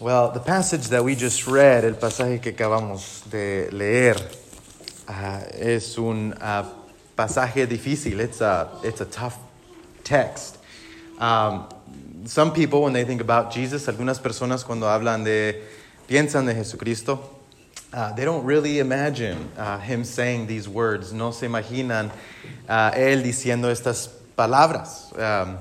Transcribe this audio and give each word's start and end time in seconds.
Well, 0.00 0.32
the 0.32 0.40
passage 0.40 0.88
that 0.88 1.04
we 1.04 1.14
just 1.14 1.46
read, 1.46 1.84
el 1.84 1.94
pasaje 1.94 2.42
que 2.42 2.50
acabamos 2.50 3.22
de 3.30 3.70
leer, 3.70 4.16
uh, 5.06 5.40
es 5.52 5.96
un 5.96 6.32
uh, 6.32 6.64
pasaje 7.16 7.64
difícil. 7.68 8.18
It's 8.18 8.40
a, 8.40 8.68
it's 8.82 9.00
a 9.00 9.04
tough 9.04 9.38
text. 10.02 10.58
Um, 11.20 11.68
some 12.24 12.52
people, 12.52 12.82
when 12.82 12.92
they 12.92 13.04
think 13.04 13.20
about 13.20 13.52
Jesus, 13.52 13.86
algunas 13.86 14.18
personas 14.18 14.64
cuando 14.64 14.86
hablan 14.86 15.22
de, 15.22 15.62
piensan 16.08 16.44
de 16.44 16.54
Jesucristo, 16.54 17.20
uh, 17.92 18.12
they 18.14 18.24
don't 18.24 18.44
really 18.44 18.80
imagine 18.80 19.48
uh, 19.56 19.78
him 19.78 20.02
saying 20.02 20.48
these 20.48 20.68
words. 20.68 21.12
No 21.12 21.30
se 21.30 21.46
imaginan 21.46 22.10
uh, 22.68 22.90
él 22.96 23.22
diciendo 23.22 23.70
estas 23.70 24.08
palabras. 24.36 25.16
Um, 25.16 25.58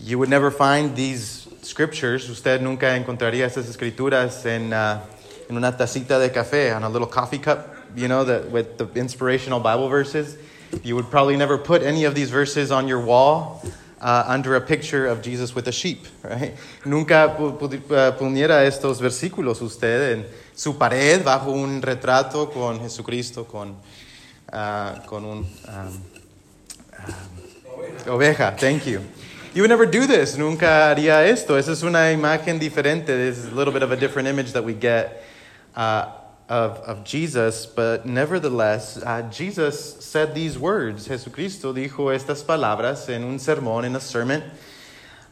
you 0.00 0.18
would 0.18 0.28
never 0.28 0.50
find 0.50 0.96
these 0.96 1.45
scriptures. 1.76 2.30
Usted 2.30 2.62
nunca 2.62 2.96
encontraría 2.96 3.44
esas 3.44 3.68
escrituras 3.68 4.46
en, 4.46 4.72
uh, 4.72 4.98
en 5.46 5.58
una 5.58 5.76
tacita 5.76 6.18
de 6.18 6.30
café, 6.30 6.74
on 6.74 6.82
a 6.82 6.88
little 6.88 7.06
coffee 7.06 7.38
cup, 7.38 7.68
you 7.94 8.08
know, 8.08 8.24
the, 8.24 8.48
with 8.50 8.78
the 8.78 8.88
inspirational 8.98 9.60
Bible 9.60 9.90
verses. 9.90 10.38
You 10.82 10.94
would 10.94 11.10
probably 11.10 11.36
never 11.36 11.58
put 11.58 11.82
any 11.82 12.04
of 12.04 12.14
these 12.14 12.30
verses 12.30 12.72
on 12.72 12.88
your 12.88 13.00
wall 13.00 13.62
uh, 14.00 14.24
under 14.26 14.56
a 14.56 14.60
picture 14.62 15.06
of 15.06 15.20
Jesus 15.20 15.54
with 15.54 15.68
a 15.68 15.72
sheep, 15.72 16.06
right? 16.22 16.54
Nunca 16.86 17.36
uh, 17.38 18.12
poniera 18.16 18.64
estos 18.64 18.98
versículos 18.98 19.60
usted 19.60 20.14
en 20.14 20.26
su 20.54 20.78
pared 20.78 21.22
bajo 21.24 21.52
un 21.52 21.82
retrato 21.82 22.50
con 22.50 22.80
Jesucristo, 22.80 23.44
con, 23.44 23.76
uh, 24.50 25.06
con 25.06 25.26
un 25.26 25.46
um, 25.68 26.02
um, 27.06 28.14
oveja. 28.14 28.56
Thank 28.58 28.86
you. 28.86 29.02
You 29.56 29.62
would 29.62 29.70
never 29.70 29.86
do 29.86 30.06
this. 30.06 30.36
Nunca 30.36 30.94
haría 30.94 31.26
esto. 31.26 31.54
Esa 31.54 31.72
es 31.72 31.82
una 31.82 32.12
imagen 32.12 32.60
diferente. 32.60 33.06
This 33.06 33.38
is 33.38 33.46
a 33.46 33.54
little 33.54 33.72
bit 33.72 33.82
of 33.82 33.90
a 33.90 33.96
different 33.96 34.28
image 34.28 34.52
that 34.52 34.62
we 34.62 34.74
get 34.74 35.24
uh, 35.74 36.10
of, 36.46 36.72
of 36.80 37.04
Jesus, 37.04 37.64
but 37.64 38.04
nevertheless, 38.04 38.98
uh, 39.02 39.22
Jesus 39.30 40.04
said 40.04 40.34
these 40.34 40.58
words. 40.58 41.08
Jesucristo 41.08 41.72
dijo 41.72 42.14
estas 42.14 42.44
palabras 42.44 43.08
en 43.08 43.24
un 43.24 43.38
sermón, 43.38 43.86
in 43.86 43.96
a 43.96 44.00
sermon, 44.00 44.42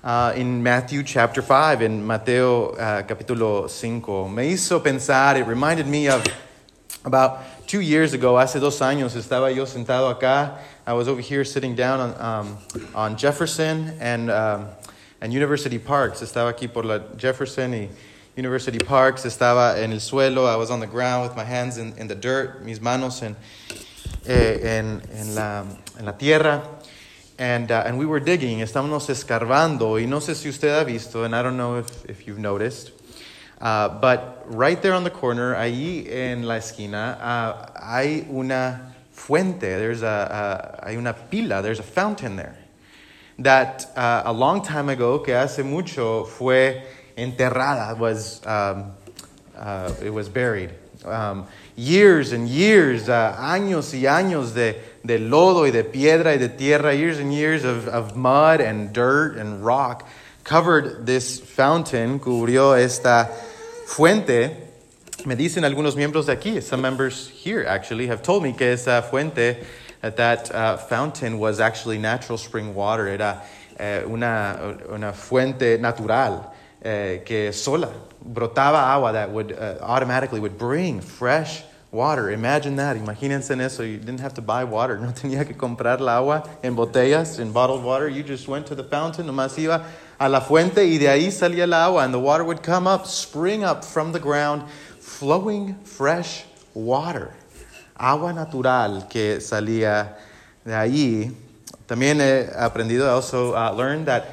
uh, 0.03 0.33
in 0.35 0.63
Matthew 0.63 1.03
chapter 1.03 1.43
5, 1.43 1.83
in 1.83 2.03
Mateo 2.03 2.71
uh, 2.71 3.03
capítulo 3.03 3.69
5. 3.69 4.31
Me 4.31 4.55
hizo 4.55 4.83
pensar, 4.83 5.37
it 5.37 5.47
reminded 5.47 5.87
me 5.87 6.09
of 6.09 6.27
about 7.05 7.67
two 7.67 7.83
years 7.83 8.15
ago, 8.15 8.39
hace 8.39 8.59
dos 8.59 8.81
años, 8.81 9.15
estaba 9.17 9.55
yo 9.55 9.67
sentado 9.67 10.09
acá. 10.19 10.61
I 10.87 10.93
was 10.93 11.09
over 11.09 11.23
here 11.23 11.47
sitting 11.47 11.75
down 11.75 11.99
on, 11.99 12.21
um, 12.21 12.59
on 12.95 13.17
Jefferson 13.17 13.97
and, 14.01 14.31
um, 14.31 14.67
and 15.23 15.33
University 15.33 15.79
Parks. 15.79 16.21
Estaba 16.21 16.53
aquí 16.53 16.71
por 16.71 16.83
la 16.83 16.99
Jefferson 17.17 17.73
y 17.73 17.89
University 18.37 18.79
Parks. 18.79 19.25
Estaba 19.25 19.79
en 19.79 19.93
el 19.93 20.01
suelo. 20.01 20.47
I 20.47 20.57
was 20.57 20.71
on 20.71 20.81
the 20.81 20.87
ground 20.87 21.27
with 21.27 21.37
my 21.37 21.45
hands 21.45 21.79
in, 21.79 21.97
in 21.97 22.07
the 22.07 22.15
dirt, 22.15 22.63
mis 22.63 22.81
manos 22.81 23.23
en, 23.23 23.35
eh, 24.27 24.59
en, 24.79 25.03
en, 25.15 25.35
la, 25.35 25.65
en 25.99 26.05
la 26.05 26.13
tierra. 26.13 26.63
And, 27.39 27.73
uh, 27.73 27.85
and 27.87 27.99
we 27.99 28.05
were 28.05 28.21
digging, 28.21 28.59
estábamos 28.59 29.09
escarbando. 29.09 29.99
Y 29.99 30.07
no 30.07 30.19
sé 30.19 30.35
si 30.35 30.51
usted 30.51 30.79
ha 30.79 30.85
visto, 30.85 31.25
and 31.25 31.35
I 31.35 31.43
don't 31.43 31.57
know 31.57 31.79
if, 31.79 32.05
if 32.11 32.27
you've 32.27 32.39
noticed, 32.39 32.93
uh, 33.63 33.89
but 33.89 34.45
right 34.55 34.81
there 34.83 34.93
on 34.93 35.03
the 35.03 35.11
corner, 35.11 35.55
ahí 35.55 36.07
en 36.11 36.43
la 36.43 36.57
esquina, 36.57 37.19
uh, 37.23 37.71
hay 37.81 38.27
una 38.31 38.94
fuente. 39.25 39.61
There's 39.61 40.03
a, 40.03 40.81
a, 40.83 40.87
hay 40.87 40.97
una 40.97 41.15
pila. 41.15 41.63
There's 41.63 41.81
a 41.81 41.85
fountain 41.85 42.37
there. 42.37 42.59
That 43.39 43.87
uh, 43.97 44.23
a 44.27 44.33
long 44.33 44.63
time 44.63 44.91
ago, 44.91 45.19
que 45.21 45.33
hace 45.33 45.65
mucho, 45.65 46.25
fue 46.25 46.83
enterrada. 47.17 47.97
Was 47.99 48.47
um, 48.47 48.93
uh, 49.57 49.93
it 50.03 50.11
was 50.11 50.29
buried. 50.29 50.73
Um, 51.05 51.47
years 51.75 52.33
and 52.33 52.49
years, 52.49 53.09
uh, 53.09 53.37
años 53.39 53.93
y 53.93 54.07
años 54.07 54.55
de, 54.55 54.81
de 55.05 55.19
lodo 55.19 55.65
y 55.65 55.71
de 55.71 55.85
piedra 55.85 56.33
y 56.33 56.37
de 56.37 56.49
tierra, 56.49 56.95
years 56.95 57.19
and 57.19 57.33
years 57.33 57.65
of, 57.65 57.89
of 57.89 58.17
mud 58.17 58.61
and 58.61 58.93
dirt 58.93 59.37
and 59.37 59.65
rock 59.65 60.07
covered 60.45 61.07
this 61.07 61.41
fountain, 61.41 62.21
cubrió 62.21 62.79
esta 62.79 63.31
fuente. 63.87 64.64
Me 65.27 65.37
dicen 65.37 65.65
algunos 65.65 65.97
miembros 65.97 66.27
de 66.27 66.37
aquí, 66.37 66.63
some 66.63 66.83
members 66.83 67.29
here 67.29 67.65
actually 67.67 68.07
have 68.09 68.23
told 68.23 68.43
me 68.43 68.53
que 68.53 68.67
esa 68.67 69.01
fuente, 69.01 69.57
that 70.03 70.17
that 70.17 70.55
uh, 70.55 70.77
fountain 70.77 71.39
was 71.39 71.61
actually 71.61 71.97
natural 71.97 72.37
spring 72.37 72.75
water. 72.75 73.09
Era 73.09 73.43
eh, 73.79 74.03
una, 74.07 74.77
una 74.93 75.15
fuente 75.15 75.79
natural 75.81 76.53
eh, 76.83 77.23
que 77.25 77.53
sola 77.53 77.91
brotaba 78.23 78.83
agua 78.83 79.13
that 79.13 79.31
would 79.31 79.53
uh, 79.53 79.79
automatically 79.81 80.41
would 80.41 80.59
bring 80.59 81.01
fresh 81.01 81.63
water. 81.91 82.31
Imagine 82.31 82.77
that. 82.77 82.97
Imagínense 82.97 83.53
en 83.53 83.63
eso. 83.63 83.83
You 83.83 83.97
didn't 83.97 84.21
have 84.21 84.35
to 84.35 84.43
buy 84.43 84.65
water. 84.65 84.99
No 85.05 85.13
tenía 85.13 85.47
que 85.47 85.55
comprar 85.55 86.01
la 86.01 86.19
agua 86.19 86.47
en 86.63 86.77
botellas, 86.77 87.39
in 87.39 87.53
bottled 87.53 87.83
water. 87.83 88.09
You 88.09 88.23
just 88.23 88.47
went 88.47 88.67
to 88.67 88.75
the 88.75 88.85
fountain, 88.85 89.27
nomás 89.27 89.57
iba 89.59 89.87
a 90.19 90.29
la 90.29 90.41
fuente 90.41 90.85
y 90.85 90.99
de 90.99 91.09
ahí 91.09 91.31
salía 91.31 91.65
el 91.65 91.73
agua, 91.73 92.05
and 92.05 92.13
the 92.13 92.19
water 92.19 92.45
would 92.45 92.63
come 92.63 92.87
up, 92.87 93.07
spring 93.07 93.65
up 93.65 93.85
from 93.85 94.13
the 94.13 94.21
ground, 94.21 94.63
flowing 95.15 95.75
fresh 95.85 96.45
water. 96.75 97.31
Agua 97.97 98.33
natural 98.33 99.07
que 99.09 99.41
salía 99.41 100.17
de 100.65 100.75
ahí. 100.75 101.33
También 101.87 102.21
he 102.21 102.51
aprendido, 102.57 103.09
also 103.09 103.55
uh, 103.55 103.73
learned 103.73 104.07
that 104.07 104.27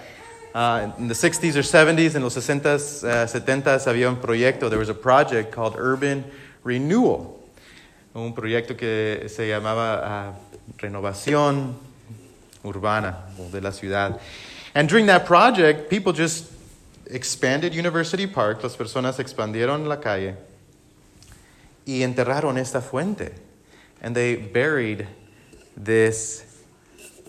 uh, 0.56 0.92
in 0.97 1.08
the 1.08 1.14
60s 1.14 1.56
or 1.56 1.62
70s, 1.62 2.16
in 2.16 2.24
los 2.24 2.36
60s, 2.36 3.03
uh, 3.03 3.28
70s, 3.28 3.86
había 3.86 4.09
un 4.09 4.18
proyecto, 4.18 4.69
there 4.69 4.80
was 4.80 4.90
a 4.90 4.94
project 4.94 5.52
called 5.52 5.75
Urban 5.78 6.24
Renewal. 6.64 7.40
Un 8.16 8.34
proyecto 8.34 8.75
que 8.75 9.30
se 9.30 9.48
llamaba 9.48 10.34
uh, 10.34 10.34
Renovación 10.78 11.75
Urbana 12.66 13.25
o 13.40 13.50
de 13.50 13.62
la 13.62 13.72
ciudad. 13.72 14.19
And 14.74 14.90
during 14.90 15.06
that 15.06 15.25
project, 15.25 15.90
people 15.90 16.13
just 16.13 16.52
expanded 17.06 17.75
University 17.75 18.25
Park, 18.25 18.63
las 18.63 18.75
personas 18.75 19.19
expandieron 19.19 19.88
la 19.88 19.98
calle 19.98 20.36
y 21.91 22.03
enterraron 22.03 22.57
esta 22.57 22.81
fuente. 22.81 23.34
And 24.02 24.16
they 24.16 24.35
buried 24.35 25.07
this 25.75 26.44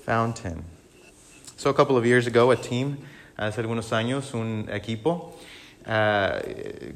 fountain. 0.05 0.65
So 1.57 1.71
a 1.71 1.75
couple 1.75 1.97
of 1.97 2.07
years 2.07 2.27
ago, 2.29 2.51
a 2.53 2.57
team, 2.57 2.99
hace 3.37 3.59
algunos 3.59 3.91
años, 3.91 4.33
un 4.35 4.69
equipo 4.71 5.33
uh, 5.87 6.41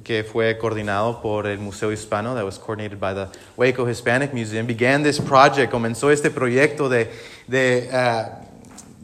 que 0.05 0.23
fue 0.23 0.55
coordinado 0.55 1.21
por 1.21 1.47
el 1.47 1.59
Museo 1.59 1.91
Hispano, 1.91 2.35
that 2.37 2.45
was 2.45 2.57
coordinated 2.57 3.01
by 3.01 3.13
the 3.13 3.29
Waco 3.57 3.85
Hispanic 3.85 4.33
Museum, 4.33 4.67
began 4.67 5.03
this 5.03 5.19
project, 5.19 5.73
comenzó 5.73 6.13
este 6.13 6.31
proyecto 6.31 6.89
de, 6.89 7.09
de, 7.49 7.89
uh, 7.93 8.45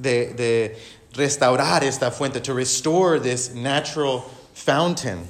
de, 0.01 0.33
de 0.35 0.77
restaurar 1.15 1.83
esta 1.83 2.11
fuente, 2.13 2.41
to 2.41 2.55
restore 2.55 3.19
this 3.19 3.55
natural 3.55 4.21
fountain. 4.55 5.27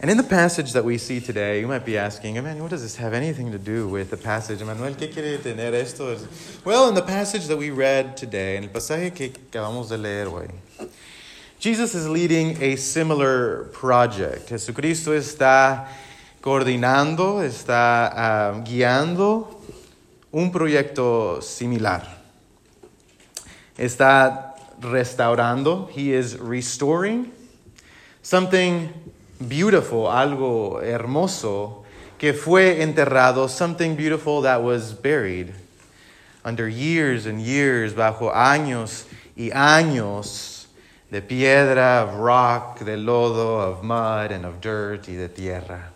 And 0.00 0.12
in 0.12 0.16
the 0.16 0.22
passage 0.22 0.74
that 0.74 0.84
we 0.84 0.96
see 0.96 1.18
today, 1.18 1.58
you 1.58 1.66
might 1.66 1.84
be 1.84 1.98
asking, 1.98 2.36
Emmanuel, 2.36 2.66
what 2.66 2.70
does 2.70 2.82
this 2.82 2.94
have 2.96 3.12
anything 3.12 3.50
to 3.50 3.58
do 3.58 3.88
with 3.88 4.10
the 4.10 4.16
passage? 4.16 4.62
Emmanuel, 4.62 4.94
¿qué 4.94 5.12
quiere 5.12 5.38
tener 5.38 5.74
esto? 5.74 6.16
Well, 6.64 6.88
in 6.88 6.94
the 6.94 7.02
passage 7.02 7.48
that 7.48 7.56
we 7.56 7.70
read 7.70 8.16
today, 8.16 8.56
en 8.56 8.64
el 8.64 8.70
pasaje 8.70 9.12
que 9.12 9.30
acabamos 9.30 9.88
de 9.88 9.98
leer 9.98 10.28
hoy, 10.28 10.50
Jesus 11.58 11.96
is 11.96 12.08
leading 12.08 12.62
a 12.62 12.76
similar 12.76 13.64
project. 13.72 14.48
Jesucristo 14.50 15.10
está 15.16 15.88
coordinando, 16.40 17.42
está 17.42 18.54
uh, 18.54 18.62
guiando 18.62 19.48
un 20.32 20.52
proyecto 20.52 21.42
similar. 21.42 22.06
Está 23.76 24.54
restaurando, 24.80 25.90
he 25.90 26.12
is 26.12 26.38
restoring 26.38 27.32
something 28.22 28.92
beautiful, 29.46 30.06
algo 30.06 30.82
hermoso 30.82 31.84
que 32.18 32.32
fue 32.32 32.82
enterrado, 32.82 33.48
something 33.48 33.94
beautiful 33.94 34.42
that 34.42 34.62
was 34.62 34.92
buried 34.92 35.54
under 36.44 36.68
years 36.68 37.26
and 37.26 37.40
years, 37.40 37.94
bajo 37.94 38.32
años 38.34 39.04
y 39.36 39.50
años 39.54 40.66
de 41.10 41.20
piedra, 41.20 42.02
of 42.02 42.14
rock, 42.18 42.80
de 42.80 42.96
lodo, 42.96 43.60
of 43.60 43.84
mud, 43.84 44.32
and 44.32 44.44
of 44.44 44.60
dirt 44.60 45.08
y 45.08 45.14
de 45.14 45.28
tierra. 45.28 45.92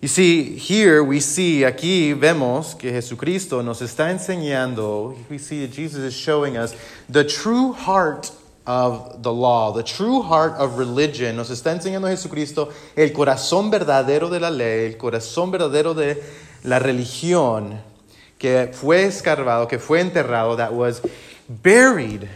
You 0.00 0.08
see, 0.08 0.56
here 0.56 1.02
we 1.02 1.20
see, 1.20 1.62
aquí 1.64 2.12
vemos 2.12 2.78
que 2.78 2.92
Jesucristo 2.92 3.62
nos 3.62 3.80
está 3.80 4.10
enseñando, 4.10 5.16
we 5.28 5.38
see 5.38 5.66
that 5.66 5.74
Jesus 5.74 6.00
is 6.00 6.14
showing 6.14 6.56
us 6.56 6.74
the 7.08 7.24
true 7.24 7.72
heart 7.72 8.30
of 8.66 9.22
the 9.22 9.32
law, 9.32 9.72
the 9.72 9.82
true 9.82 10.22
heart 10.22 10.54
of 10.58 10.78
religion. 10.78 11.36
Nos 11.36 11.50
está 11.50 11.72
enseñando 11.72 12.08
Jesucristo 12.08 12.72
el 12.96 13.12
corazón 13.12 13.70
verdadero 13.70 14.28
de 14.28 14.40
la 14.40 14.50
ley, 14.50 14.86
el 14.86 14.96
corazón 14.96 15.50
verdadero 15.50 15.94
de 15.94 16.22
la 16.64 16.78
religión 16.78 17.80
que 18.38 18.70
fue 18.72 19.04
escarbado, 19.04 19.68
que 19.68 19.78
fue 19.78 20.00
enterrado, 20.00 20.56
that 20.56 20.72
was 20.72 21.00
buried 21.48 22.28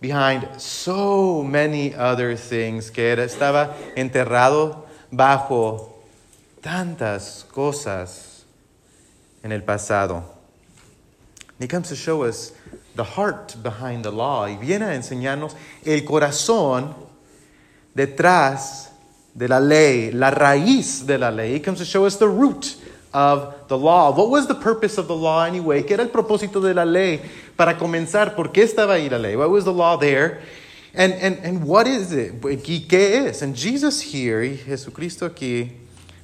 behind 0.00 0.48
so 0.60 1.42
many 1.42 1.94
other 1.94 2.36
things, 2.36 2.90
que 2.90 3.12
era, 3.12 3.24
estaba 3.24 3.74
enterrado 3.94 4.84
bajo 5.10 6.02
tantas 6.60 7.46
cosas 7.52 8.44
en 9.42 9.52
el 9.52 9.62
pasado. 9.62 10.35
He 11.58 11.66
comes 11.66 11.88
to 11.88 11.96
show 11.96 12.22
us 12.22 12.52
the 12.94 13.04
heart 13.04 13.56
behind 13.62 14.04
the 14.04 14.10
law 14.10 14.46
y 14.46 14.56
viene 14.56 14.82
a 14.82 14.94
enseñarnos 14.94 15.54
el 15.84 16.02
corazón 16.02 16.94
detrás 17.94 18.90
de 19.34 19.48
la 19.48 19.60
ley, 19.60 20.12
la 20.12 20.30
raíz 20.30 21.06
de 21.06 21.18
la 21.18 21.30
ley. 21.30 21.54
He 21.54 21.60
comes 21.60 21.78
to 21.78 21.84
show 21.84 22.04
us 22.04 22.16
the 22.16 22.28
root 22.28 22.76
of 23.12 23.68
the 23.68 23.78
law. 23.78 24.14
What 24.14 24.30
was 24.30 24.46
the 24.46 24.54
purpose 24.54 24.98
of 24.98 25.08
the 25.08 25.16
law 25.16 25.44
anyway? 25.44 25.82
¿Qué 25.82 25.92
era 25.92 26.02
el 26.02 26.10
propósito 26.10 26.60
de 26.60 26.74
la 26.74 26.84
ley? 26.84 27.20
Para 27.56 27.78
comenzar, 27.78 28.34
¿por 28.34 28.52
qué 28.52 28.62
estaba 28.62 28.94
ahí 28.94 29.08
la 29.10 29.18
ley? 29.18 29.36
Why 29.36 29.46
was 29.46 29.64
the 29.64 29.72
law 29.72 29.96
there? 29.96 30.42
And, 30.94 31.12
and, 31.14 31.38
and 31.42 31.64
what 31.64 31.86
is 31.86 32.12
it? 32.12 32.42
¿Y 32.42 32.86
qué 32.88 33.26
es? 33.26 33.42
And 33.42 33.54
Jesus 33.54 34.00
here, 34.00 34.56
Jesucristo 34.56 35.26
aquí, 35.26 35.70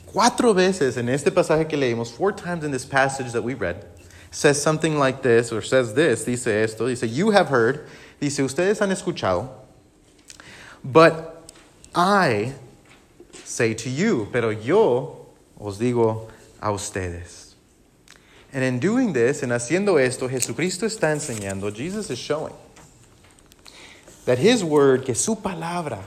cuatro 0.07 0.55
veces 0.55 0.97
en 0.97 1.09
este 1.09 1.31
pasaje 1.31 1.69
que 1.69 1.77
leímos, 1.77 2.11
four 2.11 2.33
times 2.33 2.65
in 2.65 2.71
this 2.71 2.85
passage 2.85 3.33
that 3.33 3.43
we 3.43 3.55
read, 3.55 3.85
says 4.33 4.61
something 4.61 4.99
like 4.99 5.23
this, 5.23 5.53
or 5.53 5.61
says 5.61 5.95
this, 5.95 6.25
dice 6.25 6.47
esto, 6.47 6.89
dice, 6.89 7.03
you 7.03 7.31
have 7.31 7.49
heard, 7.49 7.87
dice, 8.19 8.39
ustedes 8.39 8.81
han 8.81 8.89
escuchado, 8.89 9.49
but 10.83 11.47
I 11.95 12.55
say 13.45 13.75
to 13.75 13.91
you, 13.91 14.29
pero 14.33 14.49
yo 14.49 15.27
os 15.61 15.79
digo 15.79 16.31
a 16.61 16.69
ustedes. 16.69 17.55
And 18.55 18.65
in 18.65 18.79
doing 18.79 19.13
this, 19.13 19.43
en 19.43 19.51
haciendo 19.51 20.03
esto, 20.03 20.29
Jesucristo 20.29 20.87
está 20.87 21.13
enseñando, 21.13 21.73
Jesus 21.75 22.11
is 22.11 22.19
showing 22.19 22.55
that 24.25 24.39
his 24.39 24.65
word, 24.65 25.05
que 25.05 25.15
su 25.15 25.37
palabra, 25.37 26.03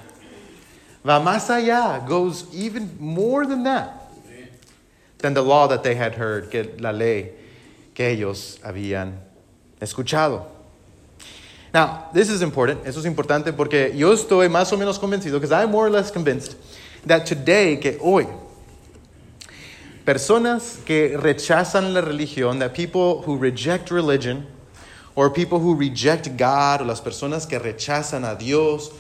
va 1.06 1.20
más 1.20 1.48
allá, 1.50 2.06
goes 2.08 2.52
even 2.56 2.98
more 3.00 3.46
than 3.46 3.64
that, 3.64 4.12
than 5.20 5.36
the 5.36 5.44
law 5.44 5.68
that 5.68 5.84
they 5.84 5.94
had 5.94 6.16
heard, 6.16 6.50
que 6.50 6.76
la 6.80 6.90
ley 6.90 7.30
que 7.96 8.12
ellos 8.12 8.60
habían 8.62 9.20
escuchado. 9.80 10.46
Now, 11.74 12.10
this 12.14 12.30
is 12.30 12.42
important. 12.42 12.86
Eso 12.86 13.00
es 13.00 13.06
importante 13.06 13.52
porque 13.52 13.94
yo 13.96 14.14
estoy 14.14 14.50
más 14.50 14.72
o 14.72 14.78
menos 14.78 15.00
convencido, 15.00 15.40
because 15.40 15.52
I'm 15.52 15.72
more 15.72 15.88
or 15.88 15.90
less 15.90 16.12
convinced, 16.12 16.56
that 17.08 17.26
today, 17.26 17.80
que 17.80 17.98
hoy, 18.02 18.28
personas 20.06 20.78
que 20.86 21.18
rechazan 21.18 21.94
la 21.94 22.02
religión, 22.02 22.60
that 22.60 22.74
people 22.74 23.24
who 23.26 23.38
reject 23.38 23.90
religion, 23.92 24.46
or 25.16 25.30
people 25.30 25.60
who 25.60 25.76
reject 25.76 26.38
God, 26.38 26.82
o 26.82 26.86
las 26.86 27.02
personas 27.02 27.48
que 27.48 27.58
rechazan 27.58 28.24
a 28.24 28.36
Dios, 28.36 28.92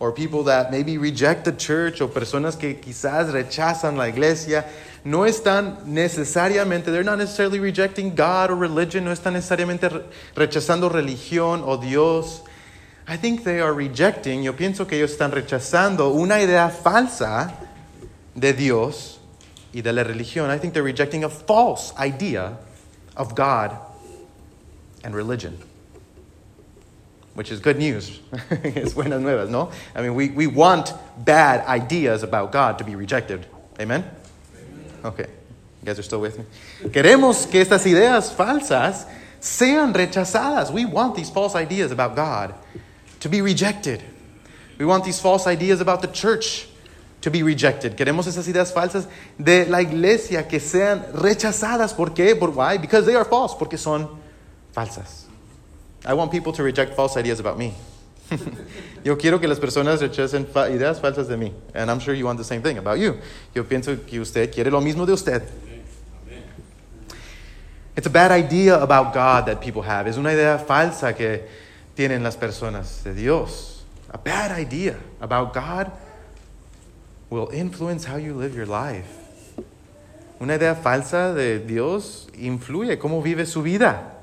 or 0.00 0.10
people 0.10 0.42
that 0.44 0.70
maybe 0.70 0.96
reject 0.96 1.44
the 1.44 1.52
church, 1.52 2.00
o 2.00 2.08
personas 2.08 2.58
que 2.58 2.74
quizás 2.80 3.30
rechazan 3.30 3.98
la 3.98 4.08
iglesia, 4.08 4.64
no 5.04 5.20
están 5.26 5.84
necesariamente, 5.84 6.86
they're 6.86 7.04
not 7.04 7.18
necessarily 7.18 7.60
rejecting 7.60 8.14
God 8.14 8.50
or 8.50 8.56
religion, 8.56 9.04
no 9.04 9.12
están 9.12 9.34
necesariamente 9.34 9.88
rechazando 10.34 10.90
religión 10.90 11.62
o 11.64 11.76
Dios. 11.76 12.42
I 13.06 13.18
think 13.18 13.44
they 13.44 13.60
are 13.60 13.74
rejecting, 13.74 14.42
yo 14.42 14.54
pienso 14.54 14.88
que 14.88 14.96
ellos 14.96 15.12
están 15.12 15.32
rechazando 15.32 16.14
una 16.14 16.40
idea 16.40 16.70
falsa 16.70 17.52
de 18.34 18.54
Dios 18.54 19.18
y 19.74 19.82
de 19.82 19.92
la 19.92 20.02
religión. 20.02 20.50
I 20.50 20.58
think 20.58 20.72
they're 20.72 20.82
rejecting 20.82 21.24
a 21.24 21.28
false 21.28 21.92
idea 21.98 22.56
of 23.16 23.34
God 23.34 23.76
and 25.04 25.14
religion. 25.14 25.58
Which 27.34 27.52
is 27.52 27.60
good 27.60 27.78
news. 27.78 28.20
it's 28.50 28.92
buenas 28.92 29.20
nuevas, 29.20 29.48
¿no? 29.48 29.70
I 29.94 30.02
mean, 30.02 30.14
we, 30.14 30.30
we 30.30 30.46
want 30.46 30.92
bad 31.16 31.64
ideas 31.66 32.22
about 32.22 32.50
God 32.50 32.78
to 32.78 32.84
be 32.84 32.96
rejected. 32.96 33.46
Amen? 33.78 34.04
Okay. 35.04 35.26
You 35.80 35.86
guys 35.86 35.98
are 35.98 36.02
still 36.02 36.20
with 36.20 36.38
me? 36.38 36.44
Queremos 36.90 37.50
que 37.50 37.60
estas 37.60 37.86
ideas 37.86 38.34
falsas 38.34 39.06
sean 39.40 39.94
rechazadas. 39.94 40.70
We 40.70 40.84
want 40.84 41.14
these 41.14 41.30
false 41.30 41.54
ideas 41.54 41.92
about 41.92 42.16
God 42.16 42.54
to 43.20 43.28
be 43.28 43.40
rejected. 43.40 44.02
We 44.78 44.84
want 44.84 45.04
these 45.04 45.20
false 45.20 45.46
ideas 45.46 45.80
about 45.80 46.02
the 46.02 46.08
church 46.08 46.66
to 47.22 47.30
be 47.30 47.42
rejected. 47.42 47.96
Queremos 47.96 48.26
esas 48.26 48.48
ideas 48.48 48.72
falsas 48.72 49.06
de 49.38 49.66
la 49.66 49.80
iglesia 49.80 50.48
que 50.48 50.58
sean 50.58 51.04
rechazadas. 51.12 51.94
¿Por 51.94 52.10
qué? 52.10 52.38
¿Por 52.38 52.50
why? 52.50 52.76
Because 52.76 53.06
they 53.06 53.14
are 53.14 53.24
false. 53.24 53.54
Porque 53.54 53.78
son 53.78 54.08
falsas. 54.74 55.29
I 56.04 56.14
want 56.14 56.30
people 56.30 56.52
to 56.52 56.62
reject 56.62 56.94
false 56.94 57.16
ideas 57.16 57.40
about 57.40 57.58
me. 57.58 57.74
Yo 59.04 59.16
quiero 59.16 59.40
que 59.40 59.48
las 59.48 59.58
personas 59.58 60.00
rechacen 60.00 60.46
ideas 60.70 61.00
falsas 61.00 61.28
de 61.28 61.36
mí. 61.36 61.52
And 61.74 61.90
I'm 61.90 62.00
sure 62.00 62.14
you 62.14 62.26
want 62.26 62.38
the 62.38 62.44
same 62.44 62.62
thing 62.62 62.78
about 62.78 62.98
you. 62.98 63.16
Yo 63.54 63.64
pienso 63.64 63.96
que 64.06 64.20
usted 64.20 64.52
quiere 64.52 64.70
lo 64.70 64.80
mismo 64.80 65.06
de 65.06 65.12
usted. 65.12 65.42
It's 67.96 68.06
a 68.06 68.10
bad 68.10 68.30
idea 68.30 68.80
about 68.80 69.12
God 69.12 69.46
that 69.46 69.60
people 69.60 69.82
have. 69.82 70.08
Es 70.08 70.16
una 70.16 70.32
idea 70.32 70.58
falsa 70.58 71.14
que 71.14 71.46
tienen 71.94 72.22
las 72.22 72.36
personas 72.36 73.02
de 73.02 73.14
Dios. 73.14 73.84
A 74.10 74.18
bad 74.18 74.58
idea 74.58 74.96
about 75.20 75.52
God 75.52 75.90
will 77.28 77.50
influence 77.52 78.04
how 78.04 78.16
you 78.16 78.34
live 78.34 78.54
your 78.54 78.66
life. 78.66 79.06
Una 80.40 80.54
idea 80.54 80.74
falsa 80.74 81.34
de 81.34 81.58
Dios 81.58 82.28
influye 82.34 82.98
cómo 82.98 83.22
vive 83.22 83.44
su 83.44 83.62
vida. 83.62 84.19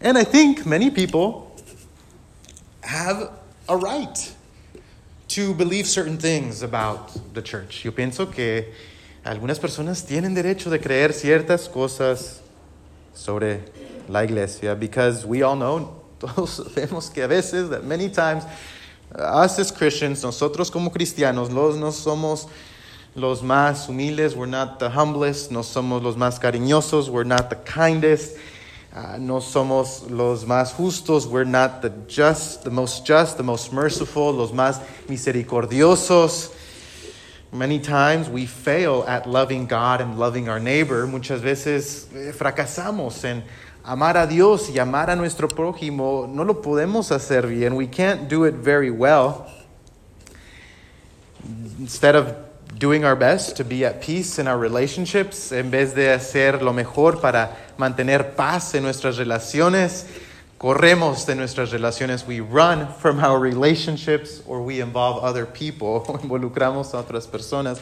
And 0.00 0.16
I 0.16 0.24
think 0.24 0.64
many 0.64 0.90
people 0.90 1.56
have 2.82 3.32
a 3.68 3.76
right 3.76 4.34
to 5.28 5.52
believe 5.54 5.86
certain 5.86 6.16
things 6.16 6.62
about 6.62 7.34
the 7.34 7.42
church. 7.42 7.84
Yo 7.84 7.90
pienso 7.90 8.32
que 8.32 8.72
algunas 9.24 9.58
personas 9.58 10.06
tienen 10.06 10.34
derecho 10.34 10.70
de 10.70 10.78
creer 10.78 11.12
ciertas 11.12 11.68
cosas 11.68 12.40
sobre 13.12 13.60
la 14.08 14.22
iglesia 14.22 14.74
because 14.74 15.26
we 15.26 15.42
all 15.42 15.56
know, 15.56 16.00
todos 16.20 16.60
sabemos 16.60 17.12
que 17.12 17.24
a 17.24 17.28
veces, 17.28 17.68
that 17.68 17.84
many 17.84 18.08
times, 18.08 18.44
us 19.14 19.58
as 19.58 19.72
Christians, 19.72 20.22
nosotros 20.22 20.70
como 20.70 20.90
cristianos, 20.90 21.50
los 21.50 21.76
no 21.76 21.90
somos 21.90 22.48
los 23.16 23.42
más 23.42 23.88
humildes, 23.88 24.36
we're 24.36 24.46
not 24.46 24.78
the 24.78 24.88
humblest, 24.90 25.50
no 25.50 25.62
somos 25.62 26.02
los 26.02 26.14
más 26.14 26.38
cariñosos, 26.38 27.08
we're 27.08 27.24
not 27.24 27.50
the 27.50 27.56
kindest. 27.56 28.36
Uh, 28.94 29.18
no 29.18 29.38
somos 29.40 30.10
los 30.10 30.44
más 30.44 30.72
justos. 30.72 31.26
We're 31.26 31.44
not 31.44 31.82
the 31.82 31.90
just, 32.08 32.64
the 32.64 32.70
most 32.70 33.04
just, 33.04 33.36
the 33.36 33.42
most 33.42 33.72
merciful, 33.72 34.32
los 34.32 34.52
más 34.52 34.80
misericordiosos. 35.06 36.54
Many 37.52 37.78
times 37.78 38.28
we 38.28 38.46
fail 38.46 39.04
at 39.06 39.26
loving 39.26 39.66
God 39.66 40.00
and 40.00 40.18
loving 40.18 40.48
our 40.48 40.58
neighbor. 40.58 41.06
Muchas 41.06 41.40
veces 41.40 42.06
eh, 42.14 42.32
fracasamos 42.32 43.24
en 43.24 43.44
amar 43.84 44.16
a 44.16 44.26
Dios 44.26 44.70
y 44.70 44.78
amar 44.78 45.10
a 45.10 45.16
nuestro 45.16 45.48
prójimo. 45.48 46.26
No 46.26 46.44
lo 46.44 46.60
podemos 46.60 47.10
hacer 47.10 47.46
bien. 47.46 47.74
We 47.74 47.86
can't 47.86 48.28
do 48.28 48.44
it 48.44 48.54
very 48.54 48.90
well. 48.90 49.46
Instead 51.78 52.16
of 52.16 52.47
doing 52.78 53.04
our 53.04 53.16
best 53.16 53.56
to 53.56 53.64
be 53.64 53.84
at 53.84 54.00
peace 54.00 54.38
in 54.38 54.46
our 54.46 54.58
relationships, 54.58 55.50
en 55.52 55.70
vez 55.70 55.94
de 55.94 56.12
hacer 56.12 56.62
lo 56.62 56.72
mejor 56.72 57.20
para 57.20 57.56
mantener 57.76 58.36
paz 58.36 58.74
en 58.74 58.84
nuestras 58.84 59.18
relaciones, 59.18 60.06
corremos 60.58 61.26
de 61.26 61.34
nuestras 61.34 61.72
relaciones, 61.72 62.26
we 62.26 62.40
run 62.40 62.86
from 63.00 63.18
our 63.18 63.40
relationships 63.40 64.42
or 64.46 64.62
we 64.62 64.80
involve 64.80 65.24
other 65.24 65.44
people, 65.44 66.00
involucramos 66.22 66.94
a 66.94 66.98
otras 66.98 67.26
personas. 67.26 67.80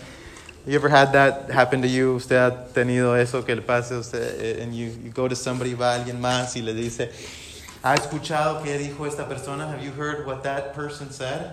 You 0.66 0.74
ever 0.74 0.88
had 0.88 1.12
that 1.12 1.50
happen 1.50 1.80
to 1.82 1.88
you? 1.88 2.16
¿Usted 2.16 2.36
ha 2.36 2.66
tenido 2.72 3.14
eso 3.16 3.42
que 3.42 3.54
le 3.54 3.62
pase 3.62 3.92
a 3.92 3.98
usted? 3.98 4.40
Eh, 4.40 4.62
and 4.62 4.74
you, 4.74 4.86
you 5.02 5.10
go 5.10 5.28
to 5.28 5.36
somebody, 5.36 5.74
va 5.74 5.94
a 5.94 6.02
alguien 6.02 6.20
más 6.20 6.56
y 6.56 6.62
le 6.62 6.74
dice, 6.74 7.12
¿ha 7.84 7.94
escuchado 7.94 8.64
qué 8.64 8.76
dijo 8.76 9.06
esta 9.06 9.28
persona? 9.28 9.68
Have 9.70 9.84
you 9.84 9.92
heard 9.92 10.26
what 10.26 10.42
that 10.42 10.74
person 10.74 11.12
said? 11.12 11.52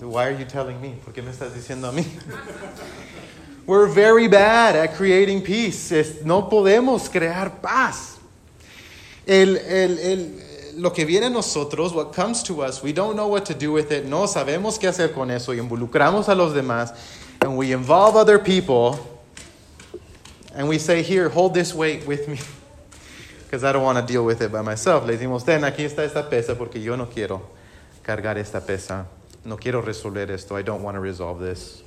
Why 0.00 0.26
are 0.26 0.32
you 0.32 0.44
telling 0.44 0.80
me? 0.80 0.94
¿Por 1.04 1.12
qué 1.12 1.22
me 1.22 1.30
estás 1.30 1.52
diciendo 1.54 1.88
a 1.88 1.92
mí? 1.92 2.04
We're 3.66 3.86
very 3.86 4.28
bad 4.28 4.76
at 4.76 4.94
creating 4.94 5.42
peace. 5.42 5.92
No 6.24 6.48
podemos 6.48 7.10
crear 7.10 7.60
paz. 7.60 8.18
El, 9.26 9.56
el, 9.58 9.98
el, 9.98 10.42
lo 10.76 10.90
que 10.90 11.04
viene 11.04 11.26
a 11.26 11.30
nosotros, 11.30 11.92
what 11.92 12.14
comes 12.14 12.42
to 12.44 12.62
us, 12.62 12.82
we 12.82 12.92
don't 12.92 13.14
know 13.14 13.28
what 13.28 13.44
to 13.44 13.54
do 13.54 13.70
with 13.70 13.92
it. 13.92 14.06
No 14.06 14.26
sabemos 14.26 14.78
qué 14.78 14.88
hacer 14.88 15.12
con 15.12 15.30
eso 15.30 15.52
y 15.52 15.58
involucramos 15.58 16.28
a 16.28 16.34
los 16.34 16.54
demás. 16.54 16.94
And 17.42 17.58
we 17.58 17.72
involve 17.72 18.16
other 18.16 18.38
people. 18.38 18.98
And 20.54 20.66
we 20.66 20.78
say, 20.78 21.02
Here, 21.02 21.28
hold 21.28 21.52
this 21.52 21.74
weight 21.74 22.06
with 22.06 22.26
me. 22.26 22.38
Because 23.44 23.64
I 23.64 23.72
don't 23.72 23.82
want 23.82 23.98
to 23.98 24.12
deal 24.12 24.24
with 24.24 24.42
it 24.42 24.50
by 24.50 24.62
myself. 24.62 25.06
Le 25.06 25.16
decimos, 25.16 25.44
Ten, 25.44 25.62
aquí 25.62 25.84
está 25.84 26.04
esta 26.04 26.28
pesa 26.28 26.56
porque 26.56 26.82
yo 26.82 26.96
no 26.96 27.06
quiero 27.06 27.42
cargar 28.02 28.38
esta 28.38 28.60
pesa. 28.60 29.06
No 29.44 29.56
quiero 29.56 29.82
resolver 29.82 30.30
esto. 30.30 30.56
I 30.56 30.62
don't 30.62 30.82
want 30.82 30.96
to 30.96 31.00
resolve 31.00 31.40
this. 31.40 31.82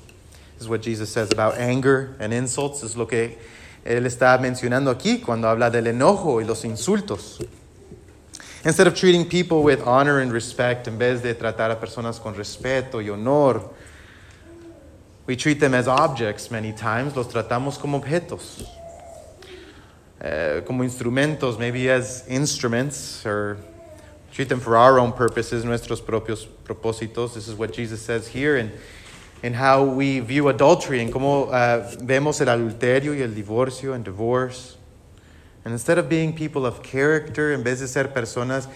This 0.53 0.63
is 0.63 0.69
what 0.69 0.81
Jesus 0.81 1.09
says 1.09 1.31
about 1.31 1.57
anger 1.57 2.15
and 2.19 2.33
insults. 2.33 2.83
Es 2.83 2.95
lo 2.95 3.05
que 3.05 3.37
él 3.85 4.05
está 4.05 4.37
mencionando 4.39 4.89
aquí 4.89 5.21
cuando 5.21 5.47
habla 5.47 5.69
del 5.69 5.87
enojo 5.87 6.39
y 6.41 6.45
los 6.45 6.63
insultos. 6.63 7.43
Instead 8.63 8.85
of 8.85 8.93
treating 8.93 9.27
people 9.27 9.63
with 9.63 9.81
honor 9.81 10.19
and 10.19 10.31
respect, 10.31 10.87
en 10.87 10.99
vez 10.99 11.21
de 11.21 11.33
tratar 11.33 11.71
a 11.71 11.77
personas 11.77 12.21
con 12.21 12.35
respeto 12.35 13.03
y 13.03 13.09
honor, 13.09 13.71
we 15.25 15.35
treat 15.35 15.59
them 15.59 15.73
as 15.73 15.87
objects 15.87 16.51
many 16.51 16.71
times, 16.71 17.15
los 17.15 17.27
tratamos 17.27 17.79
como 17.79 17.99
objetos, 17.99 18.67
uh, 20.23 20.61
como 20.61 20.83
instrumentos, 20.83 21.57
maybe 21.57 21.89
as 21.89 22.23
instruments, 22.27 23.25
or 23.25 23.57
treat 24.31 24.49
them 24.49 24.59
for 24.59 24.77
our 24.77 24.99
own 24.99 25.11
purposes, 25.11 25.65
nuestros 25.65 26.01
propios 26.01 26.47
propósitos. 26.63 27.33
This 27.33 27.47
is 27.47 27.55
what 27.55 27.73
Jesus 27.73 28.01
says 28.01 28.27
here, 28.27 28.57
and, 28.57 28.71
and 29.43 29.55
how 29.55 29.83
we 29.83 30.19
view 30.19 30.47
adultery, 30.47 31.01
and 31.01 31.11
cómo 31.11 31.47
uh, 31.47 31.95
vemos 32.01 32.41
el 32.41 32.47
adulterio 32.47 33.13
y 33.13 33.21
el 33.21 33.31
divorcio 33.31 33.93
and 33.93 34.05
divorce. 34.05 34.77
And 35.63 35.73
instead 35.73 35.97
of 35.97 36.09
being 36.09 36.33
people 36.33 36.65
of 36.65 36.81
character, 36.81 37.53
en 37.53 37.63
vez 37.63 37.79
de 37.79 37.87
ser 37.87 38.05
personas 38.05 38.67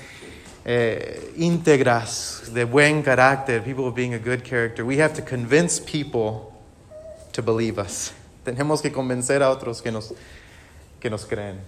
eh, 0.65 1.33
íntegras, 1.37 2.53
de 2.53 2.65
buen 2.65 3.01
carácter, 3.01 3.63
people 3.63 3.87
of 3.87 3.95
being 3.95 4.13
a 4.13 4.19
good 4.19 4.43
character, 4.43 4.85
we 4.85 4.97
have 4.97 5.13
to 5.13 5.21
convince 5.21 5.79
people 5.79 6.53
to 7.31 7.41
believe 7.41 7.79
us. 7.79 8.13
Tenemos 8.45 8.81
que 8.81 8.91
convencer 8.91 9.41
a 9.41 9.55
otros 9.55 9.81
que 9.81 9.91
nos, 9.91 10.13
que 10.99 11.09
nos 11.09 11.25
creen. 11.25 11.59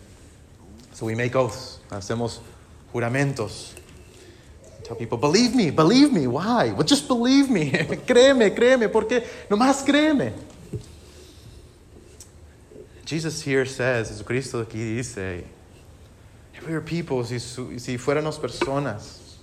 So 0.94 1.06
we 1.06 1.16
make 1.16 1.36
oaths, 1.36 1.80
hacemos 1.90 2.40
juramentos. 2.98 3.74
Tell 4.84 4.96
people, 4.96 5.18
believe 5.18 5.54
me, 5.54 5.70
believe 5.70 6.12
me. 6.12 6.28
Why? 6.28 6.72
Well, 6.72 6.84
just 6.84 7.08
believe 7.08 7.50
me. 7.50 7.72
créeme, 8.08 8.56
créeme, 8.56 8.90
porque 8.90 9.24
nomás 9.50 9.84
créeme. 9.86 10.34
Jesus 13.06 13.42
here 13.42 13.66
says, 13.66 14.10
Jesucristo 14.10 14.64
aquí 14.64 14.96
dice, 14.96 15.44
if 16.54 16.66
we 16.68 16.74
were 16.74 16.82
people, 16.82 17.24
si, 17.24 17.40
si 17.40 17.98
fuéramos 17.98 18.38
personas 18.40 19.38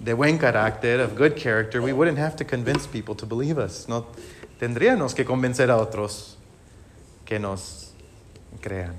de 0.00 0.14
buen 0.14 0.38
carácter, 0.38 1.00
of 1.00 1.16
good 1.16 1.36
character, 1.36 1.82
we 1.82 1.92
wouldn't 1.92 2.18
have 2.18 2.36
to 2.36 2.44
convince 2.44 2.86
people 2.86 3.14
to 3.14 3.26
believe 3.26 3.58
us. 3.58 3.88
No 3.88 4.06
tendríamos 4.60 5.14
que 5.14 5.24
convencer 5.24 5.68
a 5.70 5.76
otros 5.76 6.36
que 7.24 7.38
nos 7.38 7.92
crean. 8.60 8.94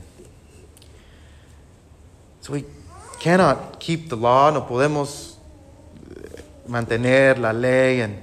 So 2.42 2.54
we 2.54 2.66
cannot 3.20 3.80
keep 3.80 4.10
the 4.10 4.16
law, 4.16 4.50
no 4.50 4.62
podemos 4.62 5.36
eh, 6.10 6.42
mantener 6.68 7.38
la 7.38 7.52
ley 7.52 8.02
and 8.02 8.22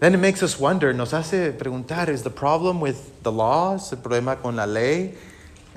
then 0.00 0.14
it 0.14 0.18
makes 0.18 0.42
us 0.42 0.58
wonder, 0.58 0.92
nos 0.92 1.12
hace 1.12 1.52
preguntar, 1.52 2.08
is 2.08 2.22
the 2.22 2.30
problem 2.30 2.80
with 2.80 3.22
the 3.22 3.32
law? 3.32 3.74
¿Es 3.76 3.92
el 3.92 3.98
problema 3.98 4.40
con 4.40 4.56
la 4.56 4.66
ley? 4.66 5.14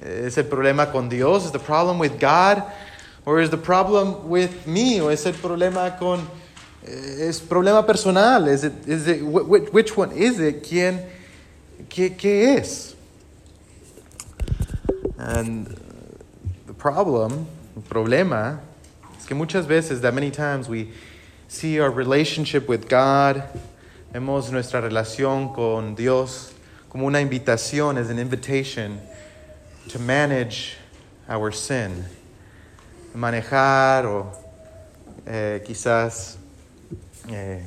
Eh, 0.01 0.25
¿Es 0.25 0.37
el 0.37 0.45
problema 0.45 0.91
con 0.91 1.07
Dios? 1.09 1.45
¿Is 1.45 1.51
the 1.51 1.59
problem 1.59 1.99
with 1.99 2.19
God? 2.19 2.63
Or 3.25 3.39
is 3.39 3.49
the 3.49 3.57
problem 3.57 4.27
with 4.27 4.65
me? 4.65 5.01
¿O 5.01 5.09
es 5.09 5.25
el 5.25 5.33
problema 5.33 5.97
con... 5.97 6.21
Eh, 6.83 7.27
¿Es 7.27 7.41
problema 7.41 7.85
personal? 7.85 8.47
Is 8.47 8.63
it, 8.63 8.73
is 8.87 9.07
it, 9.07 9.21
which 9.21 9.95
one 9.95 10.11
is 10.11 10.39
it? 10.39 10.63
¿Quién, 10.63 11.05
qué, 11.89 12.17
qué 12.17 12.57
es? 12.57 12.95
And 15.17 15.67
the 16.65 16.73
problem, 16.73 17.47
problema, 17.81 18.59
es 19.17 19.25
que 19.25 19.35
muchas 19.35 19.65
veces, 19.65 20.01
that 20.01 20.13
many 20.13 20.31
times 20.31 20.69
we 20.69 20.91
see 21.47 21.79
our 21.79 21.91
relationship 21.91 22.67
with 22.67 22.87
God 22.87 23.43
Vemos 24.17 24.49
nuestra 24.51 24.79
relación 24.79 25.53
con 25.53 25.93
Dios 25.93 26.53
como 26.89 27.05
una 27.05 27.19
invitación, 27.19 27.97
as 27.97 28.09
an 28.09 28.17
invitation 28.17 29.01
to 29.89 29.99
manage 29.99 30.77
our 31.29 31.51
sin. 31.51 32.05
Manejar 33.13 34.05
o 34.05 34.31
eh, 35.25 35.61
quizás, 35.67 36.37
eh, 37.29 37.61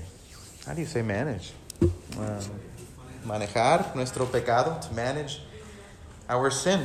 how 0.66 0.72
do 0.72 0.80
you 0.80 0.86
say 0.86 1.02
manage? 1.02 1.52
Um, 1.82 2.40
manejar 3.26 3.94
nuestro 3.94 4.24
pecado, 4.24 4.80
to 4.80 4.94
manage 4.94 5.42
our 6.28 6.50
sin. 6.50 6.84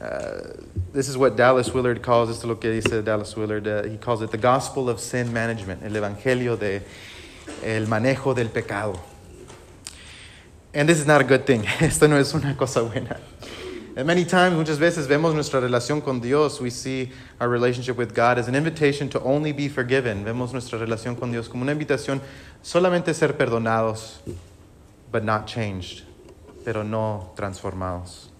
Uh, 0.00 0.62
this 0.92 1.08
is 1.08 1.16
what 1.16 1.36
Dallas 1.36 1.72
Willard 1.72 2.02
calls, 2.02 2.30
esto 2.30 2.42
es 2.42 2.48
lo 2.48 2.56
que 2.56 2.70
dice 2.70 3.04
Dallas 3.04 3.36
Willard, 3.36 3.66
uh, 3.66 3.82
he 3.84 3.96
calls 3.96 4.22
it 4.22 4.30
the 4.30 4.38
gospel 4.38 4.88
of 4.88 5.00
sin 5.00 5.32
management, 5.32 5.82
el 5.82 5.92
evangelio 5.92 6.58
de 6.58 6.82
el 7.62 7.86
manejo 7.86 8.34
del 8.34 8.48
pecado. 8.48 8.98
And 10.72 10.88
this 10.88 11.00
is 11.00 11.06
not 11.06 11.20
a 11.20 11.24
good 11.24 11.46
thing. 11.46 11.64
Esto 11.80 12.06
no 12.06 12.16
es 12.16 12.32
una 12.32 12.54
cosa 12.54 12.84
buena. 12.84 13.18
And 13.96 14.06
many 14.06 14.24
times, 14.24 14.56
muchas 14.56 14.78
veces 14.78 15.08
vemos 15.08 15.34
nuestra 15.34 15.60
relación 15.60 16.00
con 16.02 16.20
Dios, 16.20 16.60
we 16.60 16.70
see 16.70 17.10
our 17.40 17.48
relationship 17.48 17.96
with 17.96 18.14
God 18.14 18.38
as 18.38 18.46
an 18.46 18.54
invitation 18.54 19.08
to 19.08 19.20
only 19.22 19.52
be 19.52 19.68
forgiven. 19.68 20.24
Vemos 20.24 20.52
nuestra 20.52 20.78
relación 20.78 21.18
con 21.18 21.32
Dios 21.32 21.48
como 21.48 21.62
una 21.62 21.72
invitación 21.72 22.20
solamente 22.62 23.12
ser 23.14 23.36
perdonados, 23.36 24.18
but 25.10 25.24
not 25.24 25.46
changed, 25.46 26.04
pero 26.64 26.84
no 26.84 27.32
transformados. 27.36 28.30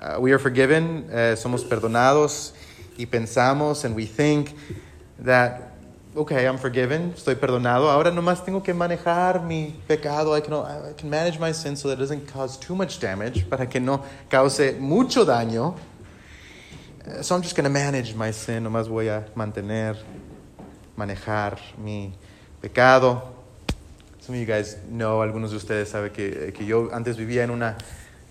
Uh, 0.00 0.18
we 0.20 0.32
are 0.32 0.38
forgiven, 0.38 1.08
uh, 1.10 1.34
somos 1.36 1.64
perdonados 1.64 2.52
y 2.98 3.06
pensamos 3.06 3.84
and 3.84 3.94
we 3.94 4.04
think 4.04 4.54
that 5.18 5.72
okay, 6.16 6.46
I'm 6.46 6.56
forgiven, 6.56 7.12
estoy 7.12 7.34
perdonado. 7.34 7.90
Ahora 7.90 8.10
nomás 8.10 8.42
tengo 8.42 8.62
que 8.62 8.72
manejar 8.72 9.44
mi 9.44 9.74
pecado. 9.86 10.34
I 10.34 10.40
can, 10.40 10.54
I 10.54 10.94
can 10.96 11.10
manage 11.10 11.38
my 11.38 11.52
sin 11.52 11.76
so 11.76 11.88
that 11.88 11.94
it 11.94 12.00
doesn't 12.00 12.26
cause 12.26 12.56
too 12.56 12.74
much 12.74 13.00
damage, 13.00 13.48
para 13.50 13.66
que 13.66 13.80
no 13.80 14.02
cause 14.30 14.74
mucho 14.78 15.26
daño. 15.26 15.78
Uh, 17.06 17.22
so 17.22 17.34
I'm 17.34 17.42
just 17.42 17.54
going 17.54 17.64
to 17.64 17.70
manage 17.70 18.14
my 18.14 18.30
sin. 18.30 18.64
Nomás 18.64 18.88
voy 18.88 19.08
a 19.08 19.24
mantener, 19.36 19.96
manejar 20.96 21.58
mi 21.78 22.14
pecado. 22.62 23.34
Some 24.20 24.34
of 24.34 24.40
you 24.40 24.46
guys 24.46 24.76
know, 24.88 25.20
algunos 25.20 25.50
de 25.50 25.56
ustedes 25.56 25.90
saben 25.90 26.12
que, 26.12 26.52
que 26.52 26.64
yo 26.64 26.90
antes 26.92 27.16
vivía 27.16 27.44
en 27.44 27.50
una, 27.50 27.76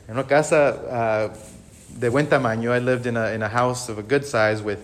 en 0.07 0.15
una 0.15 0.23
casa 0.27 1.29
uh, 1.31 1.54
de 1.89 2.09
buen 2.09 2.27
tamaño. 2.27 2.71
I 2.71 2.79
lived 2.79 3.05
in 3.05 3.17
a, 3.17 3.31
in 3.31 3.43
a 3.43 3.49
house 3.49 3.89
of 3.89 3.97
a 3.97 4.03
good 4.03 4.25
size 4.25 4.61
with 4.61 4.79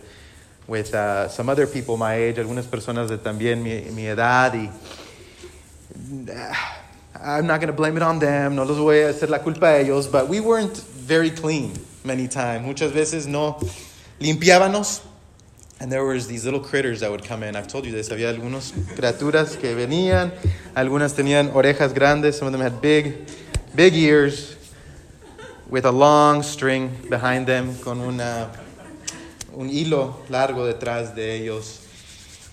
with 0.68 0.94
uh, 0.94 1.28
some 1.28 1.50
other 1.50 1.68
people 1.68 1.98
my 1.98 2.16
age, 2.16 2.38
algunas 2.38 2.66
personas 2.66 3.10
de 3.10 3.18
también 3.18 3.62
mi, 3.62 3.82
mi 3.92 4.08
edad 4.08 4.54
y 4.54 4.70
uh, 6.32 6.54
I'm 7.24 7.46
not 7.46 7.60
going 7.60 7.68
to 7.68 7.74
blame 7.74 7.98
it 7.98 8.04
on 8.04 8.20
them, 8.20 8.56
no 8.56 8.64
los 8.64 8.78
voy 8.78 9.04
a 9.04 9.10
hacer 9.10 9.30
la 9.30 9.40
culpa 9.40 9.66
a 9.66 9.82
ellos, 9.82 10.08
but 10.08 10.28
we 10.28 10.40
weren't 10.40 10.78
very 10.78 11.30
clean 11.30 11.74
many 12.04 12.28
times. 12.28 12.66
Muchas 12.66 12.92
veces 12.92 13.28
no 13.28 13.60
limpiábamos. 14.20 15.02
And 15.80 15.92
there 15.92 16.06
was 16.06 16.28
these 16.28 16.46
little 16.46 16.60
critters 16.60 17.00
that 17.00 17.10
would 17.10 17.24
come 17.24 17.42
in. 17.42 17.56
I've 17.56 17.68
told 17.68 17.86
you 17.86 17.92
this. 17.92 18.10
Había 18.10 18.30
algunas 18.30 18.72
criaturas 18.96 19.60
que 19.60 19.74
venían. 19.74 20.32
Algunas 20.76 21.16
tenían 21.16 21.52
orejas 21.54 21.92
grandes. 21.92 22.38
Some 22.38 22.48
of 22.48 22.52
them 22.52 22.62
had 22.62 22.82
big, 22.82 23.28
big 23.76 23.96
ears 23.96 24.56
with 25.72 25.86
a 25.86 25.92
long 25.92 26.44
string 26.44 26.90
behind 27.10 27.48
them 27.48 27.76
con 27.80 28.02
una 28.02 28.52
un 29.56 29.70
hilo 29.70 30.18
largo 30.30 30.72
detrás 30.72 31.16
de 31.16 31.40
ellos. 31.40 31.88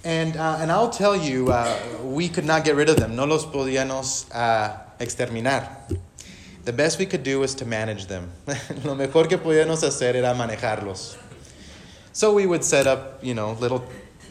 And, 0.05 0.37
uh, 0.37 0.59
and 0.61 0.71
I'll 0.71 0.89
tell 0.89 1.17
you, 1.17 1.51
uh, 1.51 1.77
we 2.03 2.29
could 2.29 2.45
not 2.45 2.65
get 2.65 2.77
rid 2.77 2.89
of 2.89 2.97
them. 2.97 3.17
No 3.17 3.25
los 3.25 3.45
podíamos 3.45 4.33
uh, 4.33 4.79
exterminar. 5.01 5.69
The 6.65 6.73
best 6.73 6.99
we 6.99 7.07
could 7.07 7.25
do 7.25 7.41
was 7.41 7.55
to 7.57 7.67
manage 7.67 8.07
them. 8.07 8.31
Lo 8.85 8.95
mejor 8.95 9.29
que 9.29 9.39
podíamos 9.39 9.83
hacer 9.83 10.15
era 10.15 10.35
manejarlos. 10.35 11.17
So 12.13 12.33
we 12.33 12.47
would 12.47 12.63
set 12.63 12.87
up, 12.87 13.19
you 13.23 13.35
know, 13.35 13.53
little 13.55 13.85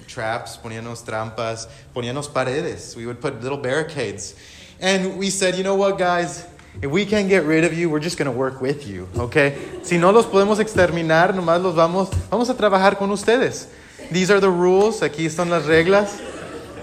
traps, 0.08 0.58
poníamos 0.58 1.04
trampas, 1.04 1.68
poníamos 1.94 2.32
paredes. 2.34 2.96
We 2.96 3.06
would 3.06 3.20
put 3.20 3.42
little 3.42 3.58
barricades. 3.58 4.36
And 4.80 5.18
we 5.18 5.30
said, 5.30 5.56
you 5.56 5.64
know 5.64 5.76
what, 5.76 5.98
guys? 5.98 6.46
If 6.80 6.92
we 6.92 7.06
can't 7.06 7.28
get 7.28 7.44
rid 7.44 7.64
of 7.64 7.74
you, 7.74 7.90
we're 7.90 8.00
just 8.00 8.18
going 8.18 8.32
to 8.32 8.38
work 8.38 8.62
with 8.62 8.88
you, 8.88 9.08
okay? 9.18 9.58
Si 9.82 9.98
no 9.98 10.12
los 10.12 10.28
podemos 10.28 10.60
exterminar, 10.60 11.34
nomás 11.34 11.62
los 11.62 11.74
vamos, 11.74 12.10
vamos 12.30 12.50
a 12.50 12.54
trabajar 12.54 12.98
con 12.98 13.10
ustedes. 13.10 13.68
These 14.12 14.30
are 14.30 14.40
the 14.40 14.50
rules, 14.50 15.02
aquí 15.02 15.26
están 15.26 15.50
las 15.50 15.66
reglas. 15.66 16.22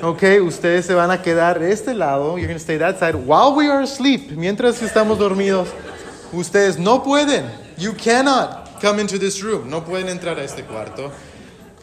Okay, 0.02 0.40
ustedes 0.40 0.86
se 0.86 0.94
van 0.94 1.10
a 1.12 1.22
quedar 1.22 1.62
este 1.62 1.94
lado, 1.94 2.36
you're 2.36 2.48
going 2.48 2.58
to 2.58 2.62
stay 2.62 2.76
that 2.76 2.98
side 2.98 3.14
while 3.14 3.54
we 3.54 3.68
are 3.68 3.82
asleep, 3.82 4.32
mientras 4.32 4.82
estamos 4.82 5.18
dormidos. 5.18 5.68
Ustedes 6.32 6.76
no 6.76 6.98
pueden, 6.98 7.48
you 7.78 7.92
cannot 7.92 8.80
come 8.80 8.98
into 8.98 9.18
this 9.18 9.42
room, 9.42 9.70
no 9.70 9.82
pueden 9.82 10.08
entrar 10.08 10.36
a 10.38 10.42
este 10.42 10.64
cuarto. 10.64 11.12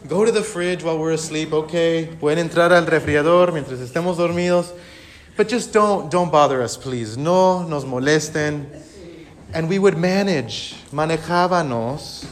Go 0.06 0.26
to 0.26 0.32
the 0.32 0.42
fridge 0.42 0.84
while 0.84 0.98
we're 0.98 1.14
asleep, 1.14 1.52
okay? 1.54 2.10
Pueden 2.20 2.38
entrar 2.38 2.72
al 2.72 2.86
refrigerador 2.86 3.52
mientras 3.52 3.80
estemos 3.80 4.18
dormidos. 4.18 4.72
But 5.36 5.48
just 5.48 5.72
don't, 5.72 6.10
don't 6.10 6.30
bother 6.30 6.62
us, 6.62 6.76
please. 6.76 7.16
No 7.16 7.62
nos 7.66 7.84
molesten. 7.84 8.66
And 9.54 9.68
we 9.68 9.78
would 9.78 9.96
manage, 9.96 10.74
manejábamos 10.92 12.26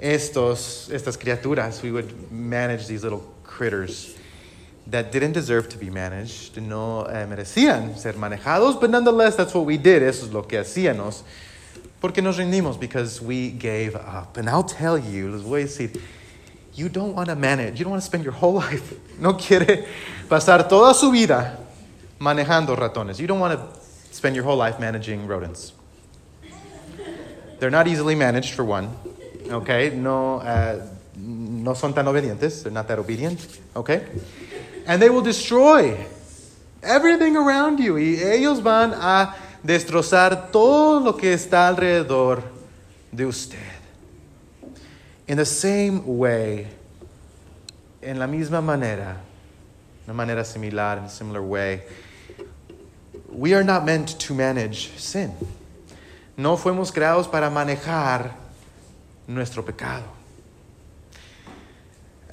estos, 0.00 0.90
estas 0.90 1.18
criaturas. 1.18 1.82
We 1.82 1.92
would 1.92 2.30
manage 2.32 2.86
these 2.86 3.02
little 3.02 3.24
critters 3.42 4.16
that 4.86 5.12
didn't 5.12 5.32
deserve 5.32 5.68
to 5.70 5.78
be 5.78 5.88
managed, 5.88 6.60
no 6.60 7.04
eh, 7.04 7.26
merecían 7.26 7.96
ser 7.96 8.12
manejados, 8.14 8.78
but 8.78 8.90
nonetheless, 8.90 9.34
that's 9.34 9.54
what 9.54 9.64
we 9.64 9.78
did. 9.78 10.02
Eso 10.02 10.26
es 10.26 10.32
lo 10.32 10.42
que 10.42 10.58
hacíamos. 10.58 11.22
Porque 12.00 12.22
nos 12.22 12.36
rendimos 12.36 12.78
because 12.78 13.22
we 13.22 13.50
gave 13.50 13.96
up. 13.96 14.36
And 14.36 14.48
I'll 14.48 14.62
tell 14.62 14.98
you, 14.98 15.30
les 15.30 15.40
voy 15.40 15.62
a 15.62 15.64
decir, 15.64 15.98
you 16.74 16.90
don't 16.90 17.14
want 17.14 17.30
to 17.30 17.36
manage, 17.36 17.78
you 17.78 17.84
don't 17.84 17.92
want 17.92 18.02
to 18.02 18.06
spend 18.06 18.24
your 18.24 18.34
whole 18.34 18.52
life. 18.64 18.94
No 19.18 19.34
quiere 19.34 19.86
pasar 20.28 20.68
toda 20.68 20.92
su 20.92 21.10
vida 21.10 21.63
manejando 22.24 22.74
ratones. 22.74 23.20
You 23.20 23.26
don't 23.26 23.40
want 23.40 23.58
to 23.58 24.14
spend 24.14 24.34
your 24.34 24.44
whole 24.44 24.56
life 24.56 24.80
managing 24.80 25.26
rodents. 25.26 25.72
They're 27.58 27.70
not 27.70 27.86
easily 27.86 28.14
managed, 28.14 28.54
for 28.54 28.64
one. 28.64 28.90
Okay? 29.48 29.90
No, 29.90 30.40
uh, 30.40 30.86
no 31.16 31.74
son 31.74 31.92
tan 31.92 32.06
obedientes. 32.06 32.62
They're 32.62 32.72
not 32.72 32.88
that 32.88 32.98
obedient. 32.98 33.60
Okay? 33.76 34.06
And 34.86 35.00
they 35.00 35.10
will 35.10 35.22
destroy 35.22 35.96
everything 36.82 37.36
around 37.36 37.78
you. 37.78 37.96
Y 37.96 38.16
ellos 38.22 38.60
van 38.60 38.92
a 38.94 39.34
destrozar 39.62 40.50
todo 40.50 41.00
lo 41.00 41.12
que 41.12 41.32
está 41.32 41.68
alrededor 41.68 42.42
de 43.12 43.26
usted. 43.26 43.58
In 45.26 45.38
the 45.38 45.46
same 45.46 46.04
way, 46.04 46.66
en 48.02 48.18
la 48.18 48.26
misma 48.26 48.60
manera, 48.60 49.16
una 50.06 50.14
manera 50.14 50.44
similar, 50.44 50.98
in 50.98 51.04
a 51.04 51.08
similar 51.08 51.40
way, 51.40 51.82
we 53.34 53.54
are 53.54 53.64
not 53.64 53.84
meant 53.84 54.18
to 54.20 54.34
manage 54.34 54.90
sin. 54.96 55.32
No 56.36 56.56
fuimos 56.56 56.92
creados 56.92 57.30
para 57.30 57.50
manejar 57.50 58.32
nuestro 59.26 59.62
pecado. 59.62 60.04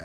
Uh, 0.00 0.04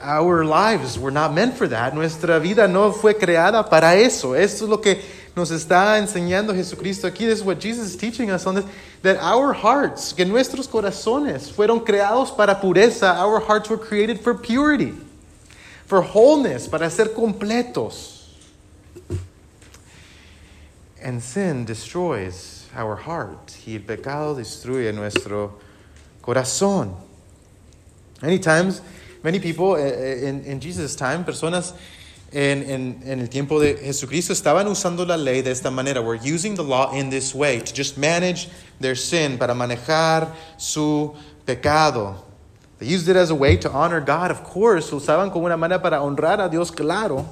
our 0.00 0.44
lives 0.44 0.98
were 0.98 1.10
not 1.10 1.32
meant 1.34 1.54
for 1.56 1.68
that. 1.68 1.94
Nuestra 1.94 2.40
vida 2.40 2.68
no 2.68 2.92
fue 2.92 3.14
creada 3.14 3.68
para 3.68 3.96
eso. 3.96 4.34
Esto 4.34 4.64
es 4.64 4.70
lo 4.70 4.78
que 4.78 5.00
nos 5.36 5.50
está 5.50 5.98
enseñando 5.98 6.54
Jesucristo 6.54 7.08
aquí. 7.08 7.26
This 7.26 7.38
is 7.38 7.44
what 7.44 7.60
Jesus 7.60 7.90
is 7.90 7.96
teaching 7.96 8.30
us 8.30 8.46
on 8.46 8.56
this. 8.56 8.64
That 9.02 9.18
our 9.20 9.52
hearts, 9.52 10.12
que 10.12 10.24
nuestros 10.24 10.66
corazones 10.66 11.50
fueron 11.50 11.84
creados 11.84 12.30
para 12.36 12.56
pureza. 12.60 13.16
Our 13.16 13.40
hearts 13.40 13.68
were 13.70 13.78
created 13.78 14.20
for 14.20 14.34
purity, 14.34 14.94
for 15.86 16.02
wholeness, 16.02 16.66
para 16.66 16.90
ser 16.90 17.06
completos. 17.06 18.18
And 21.02 21.22
sin 21.22 21.64
destroys 21.64 22.66
our 22.74 22.96
heart. 22.96 23.52
Y 23.66 23.74
el 23.74 23.82
pecado 23.82 24.34
destruye 24.34 24.92
nuestro 24.92 25.58
corazón. 26.22 26.94
Many 28.20 28.38
times, 28.38 28.80
many 29.22 29.38
people 29.38 29.76
eh, 29.76 29.82
eh, 29.82 30.28
in, 30.28 30.44
in 30.44 30.60
Jesus' 30.60 30.96
time, 30.96 31.24
personas 31.24 31.72
en, 32.32 32.62
en, 32.64 33.02
en, 33.04 33.20
el 33.20 33.28
tiempo 33.28 33.60
de 33.60 33.76
Jesucristo 33.76 34.32
estaban 34.32 34.66
usando 34.66 35.06
la 35.06 35.16
ley 35.16 35.40
de 35.40 35.50
esta 35.50 35.70
manera. 35.70 36.02
We're 36.02 36.16
using 36.16 36.56
the 36.56 36.64
law 36.64 36.92
in 36.92 37.10
this 37.10 37.34
way 37.34 37.60
to 37.60 37.74
just 37.74 37.96
manage 37.96 38.48
their 38.80 38.96
sin, 38.96 39.38
para 39.38 39.54
manejar 39.54 40.32
su 40.58 41.14
pecado. 41.46 42.16
They 42.78 42.86
used 42.86 43.08
it 43.08 43.16
as 43.16 43.30
a 43.30 43.34
way 43.34 43.56
to 43.56 43.70
honor 43.70 44.00
God, 44.00 44.30
of 44.30 44.44
course. 44.44 44.90
Usaban 44.90 45.32
como 45.32 45.46
una 45.46 45.56
manera 45.56 45.80
para 45.80 46.00
honrar 46.02 46.40
a 46.40 46.48
Dios, 46.48 46.70
claro. 46.70 47.26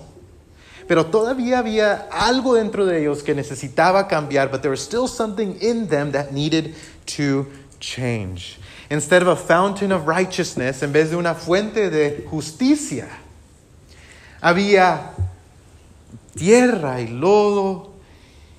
Pero 0.86 1.06
todavía 1.06 1.58
había 1.58 2.08
algo 2.10 2.54
dentro 2.54 2.86
de 2.86 3.00
ellos 3.00 3.22
que 3.22 3.34
necesitaba 3.34 4.06
cambiar, 4.06 4.50
but 4.50 4.62
there 4.62 4.70
was 4.70 4.80
still 4.80 5.08
something 5.08 5.58
in 5.60 5.88
them 5.88 6.12
that 6.12 6.32
needed 6.32 6.74
to 7.06 7.46
change. 7.80 8.58
Instead 8.88 9.22
of 9.22 9.28
a 9.28 9.36
fountain 9.36 9.90
of 9.90 10.06
righteousness, 10.06 10.82
en 10.82 10.92
vez 10.92 11.10
de 11.10 11.16
una 11.16 11.34
fuente 11.34 11.90
de 11.90 12.24
justicia, 12.30 13.08
había 14.40 15.10
tierra 16.36 17.00
y 17.00 17.08
lodo 17.08 17.94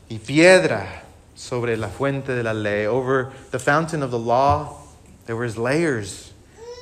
y 0.09 0.17
piedra 0.17 1.03
sobre 1.35 1.77
la 1.77 1.87
fuente 1.87 2.35
de 2.35 2.43
la 2.43 2.53
ley. 2.53 2.85
Over 2.85 3.31
the 3.51 3.59
fountain 3.59 4.03
of 4.03 4.11
the 4.11 4.19
law, 4.19 4.75
there 5.27 5.37
was 5.37 5.57
layers 5.57 6.33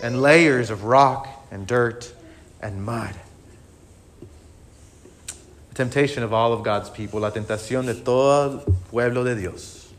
and 0.01 0.21
layers 0.21 0.71
of 0.71 0.85
rock 0.85 1.27
and 1.51 1.67
dirt 1.67 2.11
and 2.61 2.83
mud. 2.83 3.13
Temptation 5.75 6.23
of 6.23 6.31
all 6.31 6.53
of 6.53 6.63
God's 6.63 6.89
people, 6.89 7.19
la 7.19 7.31
tentación 7.31 7.85
de 7.85 7.95
todo 7.95 8.63
el 8.65 8.73
pueblo 8.89 9.25
de 9.25 9.35
Dios, 9.35 9.93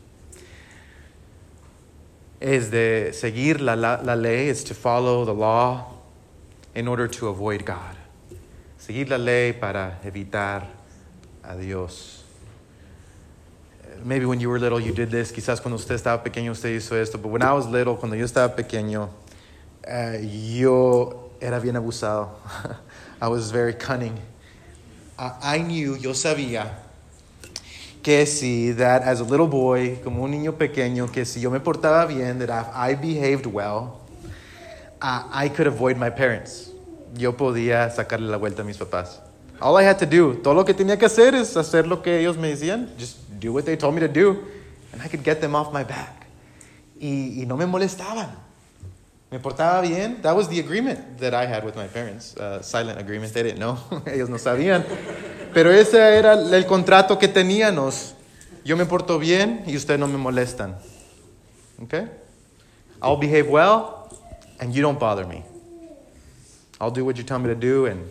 es 2.41 2.71
de 2.71 3.11
seguir 3.13 3.61
la, 3.61 3.75
la, 3.75 4.01
la 4.01 4.15
ley, 4.15 4.47
is 4.47 4.63
to 4.63 4.73
follow 4.73 5.23
the 5.23 5.33
law 5.33 5.93
in 6.73 6.87
order 6.87 7.07
to 7.07 7.27
avoid 7.27 7.63
God. 7.63 7.95
Seguir 8.79 9.07
la 9.07 9.17
ley 9.17 9.53
para 9.53 9.99
evitar 10.03 10.65
a 11.43 11.55
Dios. 11.55 12.23
Maybe 14.03 14.25
when 14.25 14.39
you 14.39 14.49
were 14.49 14.57
little 14.57 14.79
you 14.79 14.93
did 14.93 15.11
this, 15.11 15.31
quizás 15.31 15.61
cuando 15.61 15.75
usted 15.75 15.93
estaba 15.93 16.23
pequeño 16.23 16.49
usted 16.51 16.69
hizo 16.75 16.99
esto, 16.99 17.19
but 17.19 17.29
when 17.29 17.43
I 17.43 17.53
was 17.53 17.67
little, 17.67 17.95
cuando 17.97 18.15
yo 18.17 18.25
estaba 18.25 18.55
pequeño, 18.55 19.09
uh, 19.87 20.17
yo 20.21 21.31
era 21.39 21.59
bien 21.59 21.75
abusado. 21.75 22.29
I 23.21 23.27
was 23.27 23.51
very 23.51 23.73
cunning. 23.73 24.19
I 25.17 25.59
knew, 25.59 25.97
yo 25.97 26.13
sabía 26.13 26.83
que 28.03 28.25
si 28.25 28.71
that 28.73 29.01
as 29.03 29.19
a 29.19 29.23
little 29.23 29.47
boy, 29.47 29.99
como 30.03 30.23
un 30.23 30.31
niño 30.31 30.53
pequeño, 30.53 31.11
que 31.11 31.25
si 31.25 31.41
yo 31.41 31.49
me 31.49 31.59
portaba 31.59 32.05
bien, 32.05 32.39
that 32.39 32.49
if 32.49 32.67
I 32.73 32.95
behaved 32.95 33.47
well, 33.47 33.99
uh, 35.01 35.23
I 35.31 35.49
could 35.49 35.67
avoid 35.67 35.97
my 35.97 36.09
parents. 36.09 36.71
Yo 37.15 37.35
podía 37.35 37.89
sacarle 37.89 38.29
la 38.29 38.37
vuelta 38.37 38.61
a 38.61 38.65
mis 38.65 38.77
papás. 38.77 39.19
All 39.59 39.75
I 39.75 39.83
had 39.83 39.97
to 39.97 40.05
do, 40.05 40.35
todo 40.35 40.53
lo 40.53 40.63
que 40.63 40.73
tenía 40.73 40.97
que 40.97 41.05
hacer 41.07 41.33
es 41.33 41.57
hacer 41.57 41.87
lo 41.87 42.01
que 42.01 42.19
ellos 42.19 42.37
me 42.37 42.49
decían, 42.49 42.93
just 42.97 43.17
do 43.39 43.51
what 43.51 43.65
they 43.65 43.75
told 43.75 43.95
me 43.95 43.99
to 43.99 44.07
do, 44.07 44.43
and 44.93 45.01
I 45.01 45.09
could 45.09 45.23
get 45.23 45.41
them 45.41 45.55
off 45.55 45.73
my 45.73 45.83
back. 45.83 46.27
Y, 46.99 47.41
y 47.41 47.45
no 47.45 47.57
me 47.57 47.65
molestaban. 47.65 48.46
Me 49.29 49.39
portaba 49.39 49.81
bien. 49.81 50.21
That 50.21 50.35
was 50.35 50.47
the 50.47 50.59
agreement 50.59 51.17
that 51.19 51.33
I 51.33 51.45
had 51.45 51.65
with 51.65 51.75
my 51.75 51.87
parents. 51.87 52.35
Uh, 52.37 52.61
silent 52.61 52.97
agreement. 52.99 53.33
They 53.33 53.43
didn't 53.43 53.59
know. 53.59 53.77
Ellos 54.05 54.29
no 54.29 54.37
sabían. 54.37 54.85
Pero 55.53 55.71
ese 55.71 55.95
era 55.95 56.33
el 56.33 56.65
contrato 56.65 57.17
que 57.17 57.27
teníamos. 57.27 58.13
Yo 58.63 58.77
me 58.77 58.85
porto 58.85 59.19
bien 59.19 59.63
y 59.67 59.75
ustedes 59.75 59.99
no 59.99 60.07
me 60.07 60.17
molestan. 60.17 60.75
Okay? 61.83 62.07
I'll 63.01 63.17
behave 63.17 63.49
well 63.49 64.09
and 64.59 64.73
you 64.73 64.81
don't 64.81 64.99
bother 64.99 65.25
me. 65.25 65.43
I'll 66.79 66.91
do 66.91 67.03
what 67.03 67.17
you 67.17 67.23
tell 67.23 67.39
me 67.39 67.47
to 67.47 67.55
do 67.55 67.85
and 67.85 68.09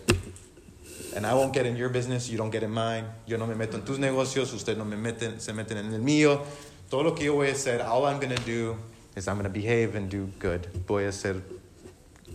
and 1.14 1.24
I 1.24 1.32
won't 1.32 1.54
get 1.54 1.64
in 1.64 1.76
your 1.76 1.88
business, 1.88 2.28
you 2.28 2.36
don't 2.36 2.50
get 2.50 2.62
in 2.62 2.70
mine. 2.70 3.06
Yo 3.26 3.38
no 3.38 3.46
me 3.46 3.54
meto 3.54 3.74
en 3.76 3.86
tus 3.86 3.98
negocios, 3.98 4.52
ustedes 4.52 4.76
no 4.76 4.84
me 4.84 4.96
meten, 4.96 5.40
se 5.40 5.52
meten 5.54 5.78
en 5.78 5.94
el 5.94 6.02
mío. 6.02 6.42
Todo 6.90 7.04
lo 7.04 7.14
que 7.14 7.24
yo 7.24 7.34
voy 7.34 7.48
a 7.48 7.52
hacer, 7.52 7.80
all 7.80 8.04
I'm 8.04 8.20
going 8.20 8.36
to 8.36 8.42
do 8.44 8.76
is 9.16 9.26
I'm 9.26 9.36
going 9.36 9.44
to 9.44 9.50
behave 9.50 9.94
and 9.94 10.10
do 10.10 10.30
good. 10.38 10.66
Voy 10.86 11.06
a 11.06 11.12
ser 11.12 11.42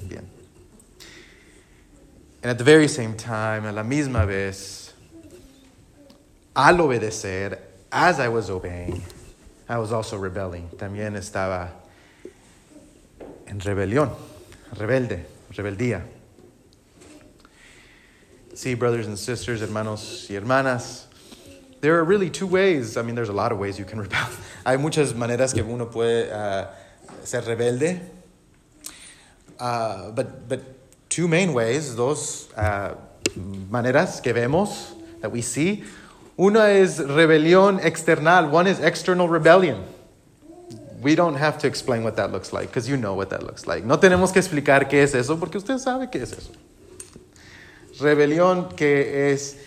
bien. 0.08 0.28
And 2.42 2.50
at 2.50 2.58
the 2.58 2.64
very 2.64 2.88
same 2.88 3.16
time, 3.16 3.66
a 3.66 3.72
la 3.72 3.84
misma 3.84 4.26
vez, 4.26 4.92
al 6.56 6.76
obedecer, 6.78 7.60
as 7.92 8.20
I 8.20 8.30
was 8.30 8.50
obeying, 8.50 9.04
I 9.70 9.78
was 9.78 9.92
also 9.92 10.18
rebelling. 10.18 10.70
También 10.76 11.16
estaba 11.16 11.70
en 13.46 13.60
rebelión, 13.60 14.16
rebelde, 14.76 15.26
rebeldía. 15.54 16.02
See, 18.56 18.74
brothers 18.74 19.06
and 19.06 19.20
sisters, 19.20 19.62
hermanos 19.62 20.28
y 20.30 20.36
hermanas, 20.36 21.06
there 21.82 21.98
are 21.98 22.04
really 22.04 22.30
two 22.30 22.48
ways. 22.48 22.96
I 22.96 23.02
mean, 23.02 23.16
there's 23.16 23.30
a 23.30 23.34
lot 23.34 23.52
of 23.52 23.58
ways 23.58 23.78
you 23.78 23.86
can 23.86 24.00
rebel. 24.06 24.28
Hay 24.66 24.78
muchas 24.78 25.14
maneras 25.14 25.54
que 25.54 25.64
uno 25.64 25.88
puede 25.88 26.32
uh, 26.32 26.68
ser 27.24 27.42
rebelde. 27.42 28.00
Uh, 29.60 30.12
but, 30.12 30.48
but 30.48 30.62
two 31.10 31.28
main 31.28 31.54
ways, 31.54 31.96
dos 31.96 32.52
uh, 32.54 32.96
maneras 33.70 34.22
que 34.22 34.34
vemos, 34.34 34.94
that 35.22 35.32
we 35.32 35.42
see. 35.42 35.84
Una 36.40 36.70
es 36.70 37.00
rebelión 37.00 37.84
external. 37.84 38.50
One 38.50 38.68
is 38.68 38.80
external 38.80 39.28
rebellion. 39.28 39.84
We 41.02 41.16
don't 41.16 41.36
have 41.36 41.58
to 41.60 41.68
explain 41.68 42.04
what 42.04 42.16
that 42.18 42.32
looks 42.32 42.54
like, 42.54 42.68
because 42.68 42.88
you 42.88 42.96
know 42.96 43.16
what 43.16 43.32
that 43.32 43.44
looks 43.44 43.66
like. 43.66 43.84
No 43.84 43.98
tenemos 43.98 44.32
que 44.32 44.40
explicar 44.40 44.88
qué 44.88 45.02
es 45.04 45.16
eso, 45.16 45.38
porque 45.38 45.58
usted 45.58 45.80
sabe 45.80 46.12
qué 46.12 46.22
es 46.22 46.32
eso. 46.32 46.52
Rebelión 48.00 48.76
que 48.76 49.32
es 49.32 49.58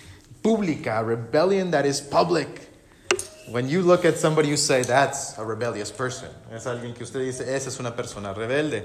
pública, 0.44 1.02
rebellion 1.02 1.70
that 1.70 1.87
is 1.87 2.02
public. 2.02 2.68
When 3.48 3.68
you 3.68 3.83
look 3.83 4.04
at 4.04 4.18
somebody, 4.18 4.48
you 4.48 4.57
say, 4.57 4.83
that's 4.83 5.37
a 5.38 5.44
rebellious 5.44 5.90
person. 5.90 6.28
Es 6.52 6.66
alguien 6.66 6.94
que 6.94 7.04
usted 7.04 7.20
dice, 7.20 7.40
esa 7.40 7.68
es 7.68 7.80
una 7.80 7.94
persona 7.96 8.35
rebelde. 8.35 8.85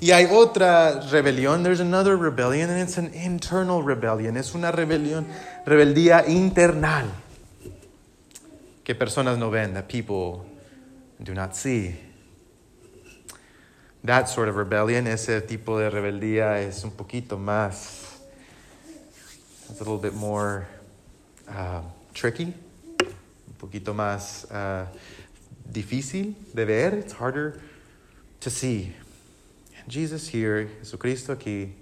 Y 0.00 0.10
hay 0.12 0.26
otra 0.26 1.00
rebelión, 1.10 1.62
there's 1.62 1.80
another 1.80 2.16
rebellion, 2.16 2.68
and 2.70 2.80
it's 2.80 2.98
an 2.98 3.12
internal 3.14 3.82
rebellion. 3.82 4.36
Es 4.36 4.54
una 4.54 4.72
rebelión, 4.72 5.26
rebeldía 5.64 6.26
internal. 6.28 7.06
Que 8.84 8.94
personas 8.94 9.38
no 9.38 9.50
ven, 9.50 9.74
that 9.74 9.88
people 9.88 10.44
do 11.22 11.34
not 11.34 11.56
see. 11.56 11.96
That 14.04 14.28
sort 14.28 14.48
of 14.48 14.56
rebellion, 14.56 15.06
ese 15.06 15.42
tipo 15.42 15.78
de 15.78 15.90
rebeldía 15.90 16.60
es 16.60 16.84
un 16.84 16.92
poquito 16.92 17.36
más, 17.36 18.20
it's 19.68 19.80
a 19.80 19.84
little 19.84 19.98
bit 19.98 20.14
more 20.14 20.66
uh, 21.50 21.82
tricky, 22.14 22.44
un 22.44 23.54
poquito 23.58 23.94
más 23.94 24.44
uh, 24.50 24.86
difícil 25.70 26.34
de 26.54 26.64
ver. 26.64 26.94
It's 26.94 27.12
harder 27.12 27.60
to 28.40 28.50
see. 28.50 28.94
And 29.78 29.88
Jesus 29.88 30.28
here, 30.28 30.68
Jesucristo 30.80 31.34
aquí, 31.34 31.72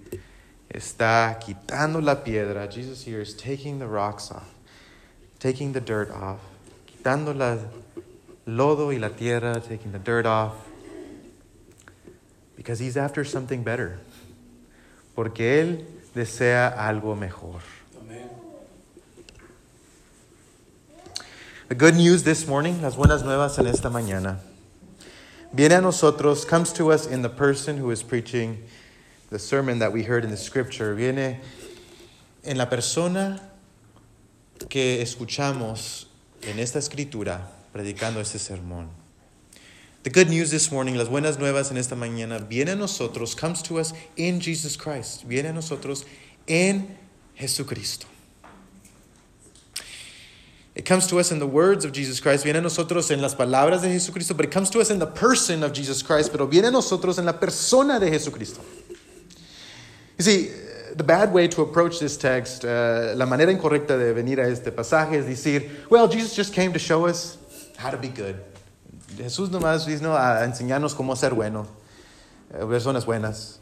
está 0.73 1.39
quitando 1.39 2.01
la 2.01 2.15
piedra. 2.15 2.67
Jesus 2.67 3.03
here 3.03 3.21
is 3.21 3.33
taking 3.33 3.79
the 3.79 3.87
rocks 3.87 4.31
off, 4.31 4.53
taking 5.39 5.73
the 5.73 5.81
dirt 5.81 6.11
off, 6.11 6.39
quitando 6.85 7.33
la 7.33 7.57
lodo 8.45 8.91
y 8.91 8.97
la 8.97 9.09
tierra, 9.09 9.61
taking 9.61 9.91
the 9.91 9.99
dirt 9.99 10.25
off, 10.25 10.55
because 12.55 12.79
he's 12.79 12.97
after 12.97 13.23
something 13.23 13.63
better. 13.63 13.99
Porque 15.15 15.59
él 15.59 15.85
desea 16.13 16.75
algo 16.77 17.15
mejor. 17.15 17.61
The 21.67 21.75
good 21.75 21.95
news 21.95 22.23
this 22.23 22.47
morning, 22.47 22.81
las 22.81 22.95
buenas 22.95 23.25
nuevas 23.25 23.59
en 23.59 23.67
esta 23.67 23.89
mañana, 23.89 24.37
viene 25.53 25.75
a 25.75 25.81
nosotros, 25.81 26.45
comes 26.45 26.71
to 26.71 26.93
us 26.93 27.05
in 27.05 27.23
the 27.23 27.29
person 27.29 27.75
who 27.75 27.91
is 27.91 28.01
preaching 28.01 28.63
the 29.31 29.37
sermon 29.37 29.79
that 29.79 29.91
we 29.91 30.03
heard 30.03 30.23
in 30.23 30.31
the 30.31 30.37
scripture. 30.37 30.95
Viene 30.95 31.41
en 32.45 32.57
la 32.57 32.67
persona 32.67 33.41
que 34.69 35.01
escuchamos 35.01 36.05
en 36.43 36.57
esta 36.57 36.79
escritura 36.79 37.41
predicando 37.73 38.21
este 38.21 38.39
sermón. 38.39 38.87
The 40.03 40.09
good 40.09 40.29
news 40.29 40.51
this 40.51 40.71
morning, 40.71 40.95
las 40.95 41.09
buenas 41.09 41.37
nuevas 41.37 41.69
en 41.69 41.75
esta 41.75 41.97
mañana, 41.97 42.47
viene 42.47 42.71
a 42.71 42.75
nosotros, 42.77 43.35
comes 43.35 43.61
to 43.63 43.77
us 43.77 43.93
in 44.15 44.39
Jesus 44.39 44.77
Christ. 44.77 45.25
Viene 45.25 45.49
a 45.49 45.53
nosotros 45.53 46.05
en 46.47 46.95
Jesucristo. 47.35 48.07
Comes 50.87 51.05
to 51.07 51.19
us 51.19 51.33
in 51.33 51.39
the 51.39 51.45
words 51.45 51.83
of 51.83 51.91
Jesus 51.91 52.21
Christ, 52.21 52.45
viene 52.45 52.59
a 52.59 52.61
nosotros 52.61 53.11
en 53.11 53.21
las 53.21 53.35
palabras 53.35 53.81
de 53.81 53.89
Jesucristo, 53.89 54.33
but 54.33 54.45
it 54.45 54.51
comes 54.51 54.69
to 54.69 54.79
us 54.79 54.89
in 54.89 54.99
the 54.99 55.05
person 55.05 55.61
of 55.61 55.73
Jesus 55.73 56.01
Christ, 56.01 56.31
pero 56.31 56.47
viene 56.47 56.69
a 56.69 56.71
nosotros 56.71 57.19
en 57.19 57.25
la 57.25 57.33
persona 57.33 57.99
de 57.99 58.09
Jesucristo. 58.09 58.61
You 60.17 60.23
see, 60.23 60.49
the 60.95 61.03
bad 61.03 61.33
way 61.33 61.49
to 61.49 61.61
approach 61.61 61.99
this 61.99 62.15
text, 62.15 62.63
uh, 62.63 63.11
la 63.17 63.25
manera 63.25 63.51
incorrecta 63.53 63.97
de 63.99 64.13
venir 64.13 64.39
a 64.39 64.47
este 64.47 64.71
pasaje 64.71 65.15
es 65.15 65.25
decir, 65.25 65.69
well, 65.89 66.07
Jesus 66.07 66.33
just 66.33 66.53
came 66.53 66.71
to 66.71 66.79
show 66.79 67.05
us 67.05 67.37
how 67.75 67.89
to 67.89 67.97
be 67.97 68.07
good. 68.07 68.37
Jesús 69.17 69.49
nomás 69.49 69.85
vino 69.85 70.15
a 70.15 70.45
enseñarnos 70.45 70.95
cómo 70.95 71.17
ser 71.17 71.31
bueno, 71.31 71.67
uh, 72.53 72.65
personas 72.65 73.05
buenas. 73.05 73.57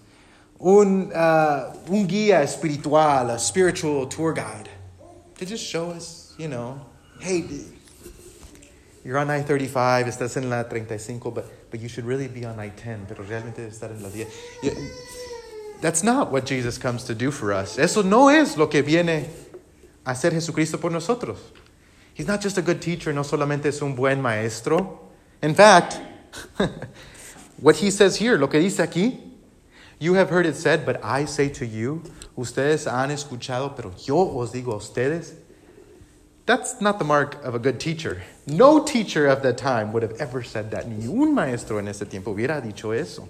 Un, 0.60 1.12
uh, 1.12 1.74
un 1.90 2.08
guía 2.08 2.44
espiritual, 2.44 3.32
a 3.32 3.40
spiritual 3.40 4.06
tour 4.06 4.32
guide, 4.32 4.70
to 5.40 5.44
just 5.44 5.66
show 5.66 5.90
us, 5.90 6.36
you 6.38 6.48
know, 6.48 6.80
hey, 7.26 7.44
you're 9.04 9.18
on 9.18 9.32
I-35, 9.32 10.06
estás 10.06 10.38
en 10.38 10.48
la 10.48 10.64
35, 10.64 11.32
but, 11.32 11.72
but 11.72 11.80
you 11.80 11.90
should 11.90 12.06
really 12.06 12.28
be 12.28 12.46
on 12.46 12.60
I-10, 12.60 13.08
pero 13.08 13.24
realmente 13.24 13.68
estar 13.68 13.90
en 13.90 14.04
la 14.04 14.10
10. 14.10 14.28
That's 15.82 16.04
not 16.04 16.32
what 16.32 16.46
Jesus 16.46 16.78
comes 16.78 17.04
to 17.06 17.16
do 17.16 17.32
for 17.32 17.52
us. 17.52 17.80
Eso 17.80 18.04
no 18.04 18.30
es 18.30 18.58
lo 18.58 18.68
que 18.68 18.84
viene 18.84 19.28
a 20.06 20.12
hacer 20.12 20.34
Jesucristo 20.34 20.80
por 20.80 20.92
nosotros. 20.92 21.40
He's 22.14 22.28
not 22.28 22.42
just 22.42 22.60
a 22.60 22.62
good 22.62 22.80
teacher, 22.80 23.12
no 23.12 23.24
solamente 23.24 23.66
es 23.66 23.82
un 23.82 23.96
buen 23.96 24.22
maestro. 24.22 25.10
In 25.42 25.56
fact, 25.56 26.00
what 27.60 27.78
he 27.78 27.90
says 27.90 28.18
here, 28.18 28.38
lo 28.38 28.48
que 28.48 28.60
dice 28.60 28.86
aquí, 28.86 29.20
you 30.00 30.14
have 30.14 30.30
heard 30.30 30.46
it 30.46 30.56
said, 30.56 30.86
but 30.86 31.04
I 31.04 31.26
say 31.26 31.50
to 31.50 31.66
you, 31.66 32.04
ustedes 32.38 32.86
han 32.86 33.10
escuchado, 33.10 33.76
pero 33.76 33.92
yo 33.98 34.38
os 34.38 34.52
digo 34.52 34.74
a 34.74 34.78
ustedes, 34.78 35.34
that's 36.45 36.79
not 36.79 36.99
the 36.99 37.05
mark 37.05 37.43
of 37.43 37.55
a 37.55 37.60
good 37.60 37.79
teacher. 37.79 38.21
No 38.45 38.84
teacher 38.84 39.27
of 39.27 39.41
that 39.41 39.58
time 39.58 39.91
would 39.93 40.03
have 40.03 40.13
ever 40.19 40.43
said 40.43 40.71
that. 40.71 40.88
Ni 40.88 41.08
un 41.08 41.34
maestro 41.34 41.79
en 41.79 41.88
ese 41.88 42.08
tiempo 42.08 42.36
hubiera 42.36 42.62
dicho 42.62 42.91
eso. 42.91 43.27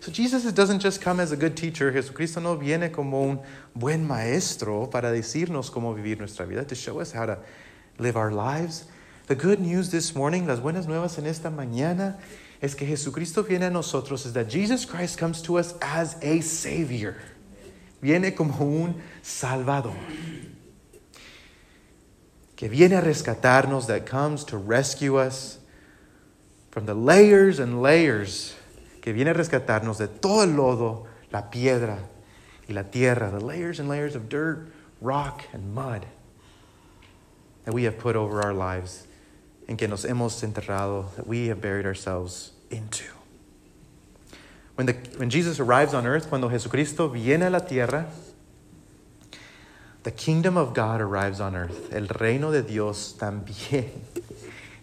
So 0.00 0.10
Jesus 0.10 0.50
doesn't 0.52 0.80
just 0.80 1.00
come 1.00 1.20
as 1.20 1.30
a 1.30 1.36
good 1.36 1.56
teacher. 1.56 1.92
Jesucristo 1.92 2.40
no 2.40 2.56
viene 2.56 2.90
como 2.90 3.22
un 3.22 3.40
buen 3.76 4.04
maestro 4.04 4.86
para 4.86 5.12
decirnos 5.12 5.70
cómo 5.70 5.94
vivir 5.94 6.18
nuestra 6.18 6.44
vida, 6.44 6.66
to 6.66 6.74
show 6.74 6.98
us 6.98 7.12
how 7.12 7.26
to 7.26 7.38
live 7.98 8.16
our 8.16 8.32
lives. 8.32 8.86
The 9.28 9.36
good 9.36 9.60
news 9.60 9.90
this 9.90 10.16
morning, 10.16 10.46
las 10.46 10.58
buenas 10.58 10.88
nuevas 10.88 11.18
en 11.18 11.26
esta 11.26 11.50
mañana, 11.50 12.18
es 12.60 12.74
que 12.74 12.84
Jesucristo 12.84 13.44
viene 13.44 13.66
a 13.66 13.70
nosotros, 13.70 14.26
is 14.26 14.32
that 14.32 14.48
Jesus 14.48 14.84
Christ 14.84 15.18
comes 15.18 15.40
to 15.42 15.56
us 15.56 15.74
as 15.80 16.16
a 16.20 16.40
Savior. 16.40 17.16
Viene 18.00 18.34
como 18.34 18.54
un 18.60 19.00
Salvador. 19.22 19.94
Que 22.62 22.68
viene 22.68 22.92
a 22.92 23.02
rescatarnos, 23.02 23.88
that 23.88 24.06
comes 24.06 24.44
to 24.44 24.56
rescue 24.56 25.16
us 25.16 25.58
from 26.70 26.86
the 26.86 26.94
layers 26.94 27.58
and 27.58 27.82
layers 27.82 28.54
que 29.00 29.12
viene 29.12 29.30
a 29.30 29.34
rescatarnos 29.34 29.98
de 29.98 30.06
todo 30.06 30.44
el 30.44 30.50
lodo, 30.50 31.08
la 31.32 31.50
piedra 31.50 31.98
y 32.68 32.72
la 32.72 32.84
tierra, 32.84 33.32
the 33.32 33.44
layers 33.44 33.80
and 33.80 33.88
layers 33.88 34.14
of 34.14 34.28
dirt, 34.28 34.72
rock, 35.00 35.42
and 35.52 35.74
mud 35.74 36.06
that 37.64 37.74
we 37.74 37.82
have 37.82 37.98
put 37.98 38.14
over 38.14 38.40
our 38.40 38.54
lives, 38.54 39.08
en 39.66 39.76
que 39.76 39.88
nos 39.88 40.04
hemos 40.04 40.40
enterrado, 40.44 41.12
that 41.16 41.26
we 41.26 41.48
have 41.48 41.60
buried 41.60 41.84
ourselves 41.84 42.52
into. 42.70 43.06
When, 44.76 44.86
the, 44.86 44.92
when 45.16 45.30
Jesus 45.30 45.58
arrives 45.58 45.94
on 45.94 46.06
earth, 46.06 46.28
cuando 46.28 46.48
Jesucristo 46.48 47.12
viene 47.12 47.42
a 47.42 47.50
la 47.50 47.58
tierra, 47.58 48.06
the 50.02 50.10
kingdom 50.10 50.56
of 50.56 50.74
God 50.74 51.00
arrives 51.00 51.40
on 51.40 51.54
earth. 51.54 51.92
El 51.92 52.08
reino 52.08 52.50
de 52.50 52.62
Dios 52.62 53.14
también 53.18 53.90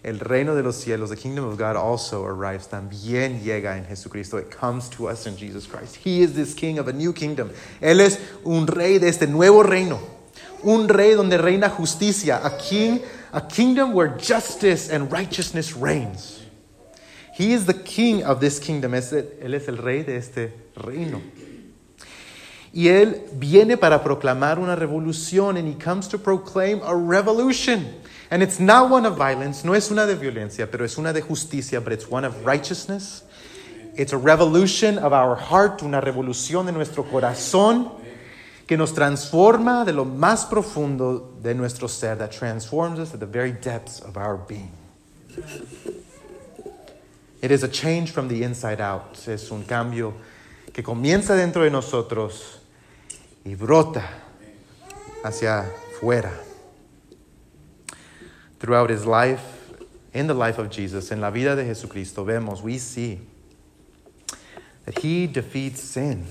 El 0.02 0.20
reino 0.20 0.56
de 0.56 0.64
los 0.64 0.78
cielos, 0.78 1.10
the 1.10 1.18
kingdom 1.18 1.44
of 1.44 1.58
God 1.58 1.76
also 1.76 2.26
arrives, 2.26 2.68
también 2.68 3.42
llega 3.44 3.78
en 3.78 3.86
Jesucristo. 3.86 4.38
It 4.38 4.50
comes 4.50 4.88
to 4.92 5.10
us 5.10 5.28
in 5.28 5.36
Jesus 5.36 5.68
Christ. 5.68 5.98
He 5.98 6.22
is 6.22 6.34
this 6.34 6.54
king 6.54 6.80
of 6.80 6.88
a 6.88 6.94
new 6.94 7.12
kingdom. 7.12 7.52
Él 7.82 8.00
es 8.00 8.18
un 8.46 8.66
rey 8.66 8.98
de 8.98 9.10
este 9.10 9.28
nuevo 9.28 9.62
reino. 9.62 10.00
Un 10.64 10.88
rey 10.88 11.16
donde 11.16 11.38
reina 11.38 11.70
justicia. 11.70 12.40
A 12.46 12.58
king, 12.58 13.02
a 13.34 13.42
kingdom 13.42 13.94
where 13.94 14.08
justice 14.18 14.90
and 14.90 15.12
righteousness 15.12 15.76
reigns. 15.76 16.46
He 17.34 17.52
is 17.52 17.66
the 17.66 17.74
king 17.74 18.24
of 18.24 18.40
this 18.40 18.58
kingdom. 18.58 18.94
Es 18.94 19.12
el, 19.12 19.26
Él 19.42 19.54
es 19.54 19.68
el 19.68 19.78
rey 19.78 20.04
de 20.04 20.16
este 20.16 20.54
reino. 20.78 21.22
Y 22.72 22.88
él 22.88 23.24
viene 23.34 23.78
para 23.78 24.04
proclamar 24.04 24.60
una 24.60 24.76
revolución, 24.76 25.58
and 25.58 25.68
he 25.68 25.74
comes 25.74 26.08
to 26.08 26.18
proclaim 26.20 26.82
a 26.84 26.96
revolution. 26.96 27.96
And 28.32 28.44
it's 28.44 28.60
not 28.60 28.92
one 28.92 29.08
of 29.08 29.18
violence, 29.18 29.66
no 29.66 29.74
es 29.74 29.90
una 29.90 30.06
de 30.06 30.16
violencia, 30.16 30.70
pero 30.70 30.86
es 30.86 30.98
una 30.98 31.12
de 31.12 31.22
justicia, 31.22 31.82
but 31.82 31.92
it's 31.92 32.08
one 32.10 32.26
of 32.26 32.46
righteousness. 32.46 33.24
It's 33.96 34.14
a 34.14 34.18
revolution 34.18 35.00
of 35.00 35.14
our 35.14 35.36
heart, 35.36 35.82
una 35.82 36.00
revolución 36.00 36.68
de 36.68 36.72
nuestro 36.72 37.04
corazón 37.04 37.92
que 38.68 38.78
nos 38.78 38.94
transforma 38.94 39.84
de 39.84 39.94
lo 39.94 40.06
más 40.06 40.46
profundo 40.46 41.34
de 41.42 41.56
nuestro 41.56 41.88
ser, 41.88 42.18
that 42.18 42.32
transforms 42.32 43.00
us 43.00 43.16
at 43.16 43.20
the 43.20 43.26
very 43.26 43.52
depths 43.52 44.00
of 44.00 44.16
our 44.16 44.38
being. 44.38 44.72
It 47.42 47.50
is 47.50 47.64
a 47.64 47.68
change 47.68 48.12
from 48.12 48.28
the 48.28 48.44
inside 48.44 48.80
out. 48.80 49.28
Es 49.28 49.50
un 49.50 49.64
cambio 49.64 50.14
que 50.72 50.84
comienza 50.84 51.36
dentro 51.36 51.64
de 51.64 51.72
nosotros 51.72 52.59
y 53.50 53.56
brota 53.56 54.08
hacia 55.24 55.66
fuera. 56.00 56.32
Throughout 58.60 58.92
his 58.92 59.08
life, 59.08 59.42
in 60.14 60.28
the 60.28 60.36
life 60.36 60.60
of 60.60 60.70
Jesus, 60.70 61.12
en 61.12 61.20
la 61.20 61.32
vida 61.32 61.56
de 61.56 61.66
Jesucristo, 61.66 62.24
vemos, 62.24 62.62
we 62.62 62.78
see 62.78 63.20
that 64.86 65.00
he 65.00 65.26
defeats 65.26 65.82
sin, 65.82 66.28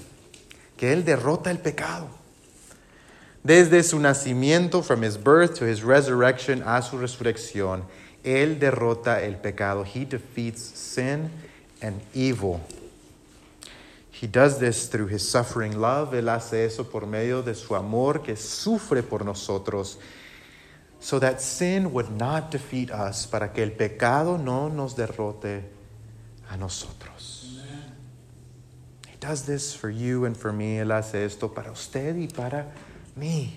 que 0.76 0.92
él 0.92 1.04
derrota 1.04 1.50
el 1.50 1.58
pecado. 1.58 2.08
Desde 3.44 3.82
su 3.82 3.98
nacimiento, 3.98 4.84
from 4.84 5.02
his 5.02 5.16
birth 5.16 5.56
to 5.56 5.64
his 5.64 5.82
resurrection, 5.82 6.62
a 6.64 6.82
su 6.82 6.98
resurrección, 6.98 7.82
él 8.22 8.60
derrota 8.60 9.24
el 9.24 9.38
pecado. 9.38 9.82
He 9.82 10.04
defeats 10.04 10.62
sin 10.62 11.30
and 11.82 12.00
evil. 12.14 12.60
He 14.20 14.26
does 14.26 14.58
this 14.58 14.88
through 14.88 15.06
his 15.06 15.28
suffering 15.28 15.80
love. 15.80 16.12
Él 16.12 16.28
hace 16.28 16.64
eso 16.64 16.82
por 16.82 17.02
medio 17.06 17.40
de 17.40 17.54
su 17.54 17.76
amor 17.76 18.20
que 18.22 18.34
sufre 18.34 19.02
por 19.02 19.20
nosotros 19.20 19.96
so 21.00 21.20
that 21.20 21.40
sin 21.40 21.92
would 21.92 22.10
not 22.10 22.50
defeat 22.50 22.90
us, 22.90 23.26
para 23.26 23.52
que 23.52 23.62
el 23.62 23.70
pecado 23.70 24.36
no 24.36 24.68
nos 24.68 24.94
derrote 24.94 25.62
a 26.50 26.56
nosotros. 26.56 27.60
Amen. 27.60 27.92
He 29.08 29.16
does 29.20 29.42
this 29.44 29.74
for 29.74 29.90
you 29.90 30.24
and 30.24 30.36
for 30.36 30.52
me. 30.52 30.78
Él 30.78 30.90
hace 30.90 31.24
esto 31.24 31.48
para 31.48 31.70
usted 31.70 32.16
y 32.16 32.26
para 32.26 32.66
mí. 33.16 33.50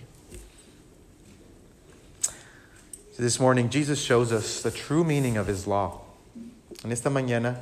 So 3.13 3.23
this 3.23 3.39
morning, 3.39 3.69
Jesus 3.69 3.99
shows 3.99 4.31
us 4.31 4.61
the 4.61 4.71
true 4.71 5.03
meaning 5.03 5.37
of 5.37 5.47
his 5.47 5.65
law. 5.65 6.01
En 6.83 6.91
esta 6.91 7.09
mañana, 7.09 7.57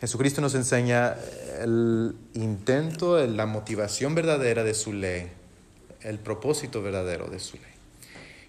Jesucristo 0.00 0.40
nos 0.40 0.54
enseña 0.54 1.16
el 1.60 2.14
intento, 2.34 3.24
la 3.26 3.46
motivación 3.46 4.14
verdadera 4.14 4.62
de 4.62 4.74
su 4.74 4.92
ley, 4.92 5.30
el 6.02 6.18
propósito 6.18 6.82
verdadero 6.82 7.28
de 7.28 7.40
su 7.40 7.56
ley. 7.56 7.72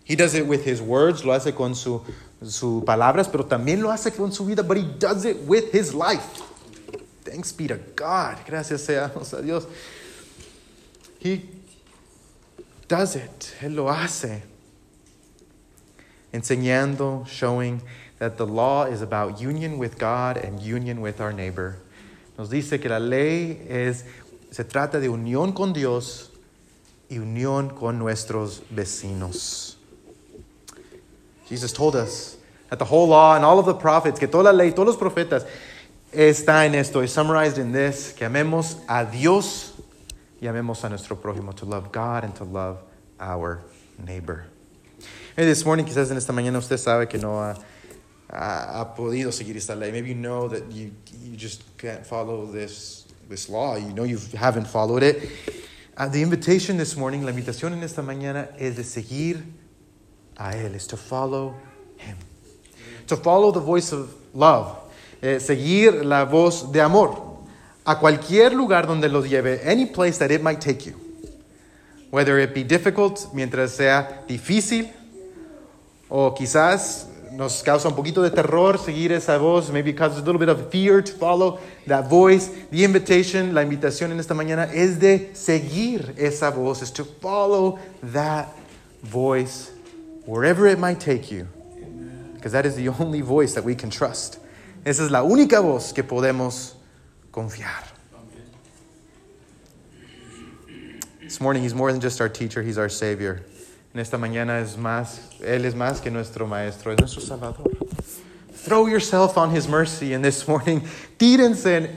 He 0.06 0.16
does 0.16 0.34
it 0.36 0.46
with 0.46 0.66
his 0.66 0.82
words, 0.82 1.24
lo 1.24 1.34
hace 1.34 1.54
con 1.54 1.76
sus 1.76 2.02
su 2.46 2.84
palabras, 2.86 3.28
pero 3.28 3.46
también 3.46 3.82
lo 3.82 3.92
hace 3.92 4.12
con 4.12 4.32
su 4.32 4.46
vida, 4.46 4.64
but 4.64 4.78
he 4.78 4.86
does 5.00 5.26
it 5.26 5.38
with 5.48 5.74
his 5.74 5.94
life. 5.94 6.24
Thanks 7.24 7.52
be 7.52 7.68
to 7.68 7.78
God. 7.96 8.38
Gracias 8.46 8.82
seamos 8.82 9.34
a 9.34 9.42
Dios. 9.42 9.68
He 11.20 11.44
does 12.88 13.16
it. 13.16 13.56
Él 13.62 13.76
lo 13.76 13.90
hace. 13.90 14.44
Enseñando, 16.32 17.26
showing 17.28 17.82
that 18.20 18.38
the 18.38 18.46
law 18.46 18.86
is 18.86 19.02
about 19.02 19.40
union 19.40 19.78
with 19.78 19.98
God 19.98 20.38
and 20.38 20.60
union 20.60 21.02
with 21.02 21.22
our 21.22 21.34
neighbor. 21.34 21.78
Nos 22.38 22.50
dice 22.50 22.80
que 22.80 22.90
la 22.90 23.00
ley 23.00 23.60
es, 23.68 24.04
se 24.52 24.64
trata 24.64 25.00
de 25.00 25.08
unión 25.08 25.56
con 25.56 25.74
Dios 25.74 26.30
y 27.10 27.18
unión 27.18 27.76
con 27.76 27.98
nuestros 27.98 28.62
vecinos. 28.74 29.76
Jesus 31.48 31.72
told 31.72 31.96
us 31.96 32.38
that 32.70 32.80
the 32.80 32.86
whole 32.86 33.08
law 33.08 33.36
and 33.36 33.46
all 33.46 33.60
of 33.60 33.66
the 33.66 33.74
prophets, 33.74 34.20
que 34.20 34.28
toda 34.28 34.44
la 34.44 34.52
ley, 34.52 34.72
todos 34.72 34.88
los 34.88 34.98
profetas, 34.98 35.48
está 36.12 36.66
en 36.66 36.76
esto, 36.76 37.02
is 37.02 37.12
summarized 37.12 37.58
in 37.58 37.72
this, 37.72 38.14
que 38.14 38.28
amemos 38.28 38.78
a 38.88 39.06
Dios 39.06 39.74
y 40.42 40.48
amemos 40.48 40.84
a 40.84 40.90
nuestro 40.90 41.16
prójimo, 41.16 41.56
to 41.56 41.66
love 41.66 41.92
God 41.92 42.24
and 42.24 42.36
to 42.36 42.44
love 42.44 42.80
our 43.20 43.62
neighbor. 43.98 44.46
Maybe 45.36 45.50
this 45.50 45.66
morning, 45.66 45.86
quizás 45.86 46.12
en 46.12 46.18
esta 46.18 46.34
mañana 46.34 46.58
usted 46.58 46.78
sabe 46.78 47.08
que 47.08 47.20
no 47.20 47.40
ha, 47.40 47.56
ha, 48.30 48.94
podido 48.96 49.32
seguir 49.32 49.58
esta 49.58 49.76
ley. 49.76 49.92
Maybe 49.92 50.10
you 50.10 50.16
know 50.16 50.48
that 50.48 50.72
you, 50.72 50.92
you 51.24 51.36
just 51.36 51.64
can't 51.78 52.06
follow 52.06 52.46
this, 52.46 53.06
this 53.30 53.50
law. 53.50 53.76
You 53.76 53.94
know 53.94 54.04
you 54.04 54.20
haven't 54.36 54.68
followed 54.68 55.04
it. 55.04 55.30
Uh, 55.96 56.08
the 56.08 56.22
invitation 56.22 56.78
this 56.78 56.96
morning, 56.96 57.24
la 57.24 57.32
invitación 57.32 57.74
en 57.74 57.84
esta 57.84 58.02
mañana 58.02 58.50
es 58.60 58.76
de 58.76 58.84
seguir 58.84 59.44
a 60.38 60.54
Él, 60.54 60.76
is 60.76 60.86
to 60.88 60.98
follow 60.98 61.56
Him. 61.98 62.18
To 63.08 63.18
follow 63.18 63.52
the 63.52 63.60
voice 63.60 63.92
of 63.92 64.14
love. 64.34 64.78
Eh, 65.22 65.40
seguir 65.40 66.06
la 66.06 66.26
voz 66.26 66.72
de 66.72 66.82
amor. 66.82 67.38
A 67.86 67.96
cualquier 67.96 68.54
lugar 68.54 68.86
donde 68.86 69.10
los 69.10 69.28
lleve, 69.28 69.62
any 69.64 69.86
place 69.86 70.20
that 70.20 70.30
it 70.30 70.44
might 70.44 70.60
take 70.60 70.86
you. 70.86 70.94
Whether 72.12 72.38
it 72.40 72.54
be 72.54 72.64
difficult, 72.64 73.34
mientras 73.34 73.76
sea 73.76 74.24
difícil, 74.28 74.92
o 76.10 76.34
quizás 76.36 77.08
nos 77.38 77.62
causa 77.62 77.88
un 77.88 77.94
poquito 77.94 78.24
de 78.24 78.32
terror 78.32 78.80
seguir 78.80 79.12
esa 79.12 79.38
voz, 79.38 79.70
maybe 79.70 79.94
causes 79.94 80.18
a 80.18 80.22
little 80.26 80.40
bit 80.40 80.50
of 80.50 80.72
fear 80.72 81.04
to 81.04 81.14
follow 81.14 81.60
that 81.86 82.10
voice. 82.10 82.48
The 82.72 82.84
invitation, 82.84 83.54
la 83.54 83.62
invitación 83.62 84.10
en 84.10 84.20
esta 84.20 84.34
mañana 84.34 84.74
es 84.74 84.98
de 84.98 85.30
seguir 85.36 86.16
esa 86.18 86.50
voz, 86.50 86.82
is 86.82 86.90
to 86.92 87.06
follow 87.06 87.78
that 88.02 88.50
voice 89.04 89.70
wherever 90.26 90.66
it 90.66 90.80
might 90.80 91.00
take 91.00 91.30
you. 91.30 91.48
Because 92.34 92.54
that 92.54 92.66
is 92.66 92.76
the 92.76 92.90
only 92.90 93.22
voice 93.22 93.54
that 93.54 93.64
we 93.64 93.76
can 93.76 93.92
trust. 93.92 94.40
Esa 94.84 95.04
es 95.04 95.12
la 95.12 95.22
única 95.22 95.62
voz 95.62 95.94
que 95.94 96.04
podemos 96.04 96.74
confiar. 97.32 97.84
This 101.22 101.40
morning, 101.40 101.62
he's 101.62 101.76
more 101.76 101.92
than 101.92 102.02
just 102.02 102.20
our 102.20 102.30
teacher, 102.30 102.64
he's 102.64 102.80
our 102.80 102.90
savior. 102.90 103.44
En 103.94 104.00
esta 104.00 104.18
mañana 104.18 104.60
es 104.60 104.78
más, 104.78 105.22
él 105.42 105.66
es 105.66 105.76
más 105.76 106.02
que 106.02 106.12
nuestro 106.12 106.46
maestro, 106.46 106.92
es 106.92 107.00
nuestro 107.00 107.22
salvador. 107.22 107.72
Throw 108.66 108.88
yourself 108.88 109.38
on 109.38 109.56
his 109.56 109.68
mercy 109.68 110.14
in 110.14 110.22
this 110.22 110.48
morning. 110.48 110.82
Tírense 111.18 111.90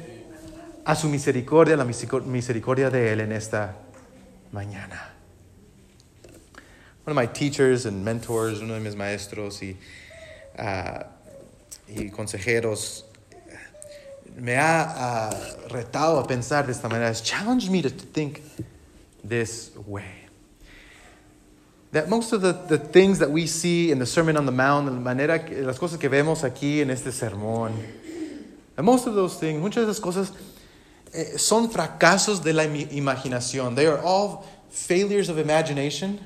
a 0.85 0.95
su 0.95 1.09
misericordia, 1.09 1.77
la 1.77 1.85
misericordia 1.85 2.91
de 2.91 3.13
él 3.13 3.21
en 3.21 3.33
esta 3.33 3.77
mañana. 4.53 5.11
One 7.05 7.13
of 7.13 7.17
my 7.17 7.27
teachers 7.27 7.87
and 7.87 8.05
mentors, 8.05 8.61
uno 8.61 8.75
de 8.75 8.81
mis 8.81 8.95
maestros 8.95 9.63
y, 9.63 9.77
uh, 10.59 11.03
y 11.89 12.11
consejeros, 12.11 13.05
me 14.37 14.57
ha 14.57 15.31
uh, 15.31 15.69
retado 15.69 16.21
a 16.21 16.27
pensar 16.27 16.67
de 16.67 16.73
esta 16.73 16.89
manera, 16.89 17.09
has 17.09 17.23
challenged 17.23 17.71
me 17.71 17.83
to 17.83 17.91
think 17.91 18.43
this 19.25 19.73
way. 19.87 20.20
That 21.93 22.09
most 22.09 22.33
of 22.33 22.41
the, 22.41 22.53
the 22.53 22.79
things 22.79 23.19
that 23.19 23.31
we 23.31 23.47
see 23.47 23.91
in 23.91 23.99
the 23.99 24.07
Sermon 24.07 24.37
on 24.37 24.47
the 24.47 24.53
Mount, 24.53 24.87
la 24.87 24.93
manera, 24.93 25.45
las 25.51 25.79
cosas 25.79 25.99
que 25.99 26.09
vemos 26.09 26.45
aquí 26.45 26.81
en 26.81 26.91
este 26.91 27.11
sermón, 27.11 27.73
and 28.77 28.87
most 28.87 29.07
of 29.07 29.15
those 29.15 29.37
things, 29.37 29.61
muchas 29.61 29.85
de 29.85 29.93
esas 29.93 30.01
cosas 30.01 30.33
eh, 31.13 31.37
son 31.37 31.69
fracasos 31.69 32.43
de 32.43 32.53
la 32.53 32.65
imaginación. 32.65 33.75
They 33.75 33.87
are 33.87 33.99
all 33.99 34.47
failures 34.71 35.29
of 35.29 35.39
imagination. 35.39 36.21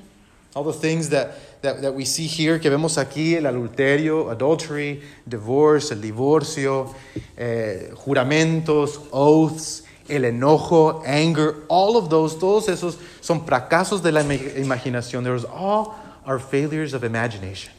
All 0.55 0.63
the 0.63 0.71
things 0.71 1.09
that, 1.09 1.61
that, 1.63 1.81
that 1.81 1.93
we 1.93 2.05
see 2.05 2.27
here, 2.27 2.59
que 2.59 2.69
vemos 2.69 2.97
aquí, 2.97 3.35
el 3.35 3.43
adulterio, 3.43 4.31
adultery, 4.31 5.01
divorce, 5.27 5.91
el 5.91 5.99
divorcio, 5.99 6.95
eh, 7.35 7.91
juramentos, 7.93 9.01
oaths, 9.11 9.83
el 10.07 10.25
enojo, 10.25 11.03
anger, 11.05 11.65
all 11.67 11.97
of 11.97 12.09
those, 12.09 12.35
todos 12.35 12.67
esos 12.69 12.97
son 13.21 13.45
fracasos 13.45 14.01
de 14.01 14.11
la 14.11 14.23
imaginación. 14.23 15.23
Those 15.23 15.45
all 15.45 15.95
are 16.25 16.39
failures 16.39 16.93
of 16.93 17.03
imagination. 17.03 17.73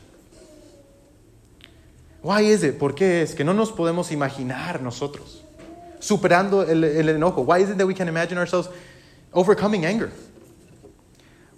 Why 2.22 2.42
is 2.42 2.64
it? 2.64 2.78
¿Por 2.78 2.94
qué 2.94 3.22
es 3.22 3.34
que 3.34 3.44
no 3.44 3.52
nos 3.52 3.70
podemos 3.70 4.10
imaginar 4.10 4.80
nosotros 4.82 5.42
superando 6.00 6.62
el, 6.62 6.82
el 6.82 7.08
enojo? 7.08 7.44
Why 7.44 7.58
is 7.58 7.70
it 7.70 7.78
that 7.78 7.86
we 7.86 7.94
can 7.94 8.08
imagine 8.08 8.38
ourselves 8.38 8.68
overcoming 9.32 9.84
anger? 9.84 10.10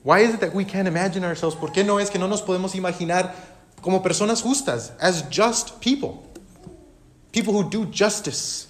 Why 0.03 0.21
is 0.21 0.35
it 0.35 0.41
that 0.41 0.55
we 0.55 0.65
can't 0.65 0.87
imagine 0.87 1.25
ourselves? 1.25 1.57
¿Por 1.57 1.71
qué 1.71 1.85
no 1.85 1.99
es 1.99 2.11
que 2.11 2.19
no 2.19 2.29
nos 2.29 2.43
podemos 2.43 2.75
imaginar 2.75 3.35
como 3.83 4.03
personas 4.03 4.43
justas, 4.43 4.93
as 5.01 5.23
just 5.31 5.81
people? 5.81 6.23
People 7.33 7.53
who 7.53 7.69
do 7.69 7.85
justice. 7.87 8.68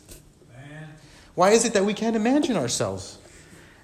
Why 1.38 1.50
is 1.50 1.64
it 1.64 1.72
that 1.74 1.84
we 1.84 1.94
can't 1.94 2.16
imagine 2.16 2.56
ourselves 2.56 3.16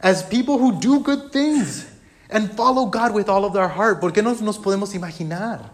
as 0.01 0.25
people 0.25 0.59
who 0.59 0.81
do 0.81 0.99
good 0.99 1.31
things 1.31 1.87
and 2.29 2.51
follow 2.51 2.87
God 2.87 3.15
with 3.15 3.29
all 3.29 3.45
of 3.45 3.53
their 3.53 3.69
heart? 3.69 4.01
¿Por 4.01 4.11
qué 4.11 4.25
no 4.25 4.35
nos 4.35 4.59
podemos 4.59 4.93
imaginar? 4.93 5.71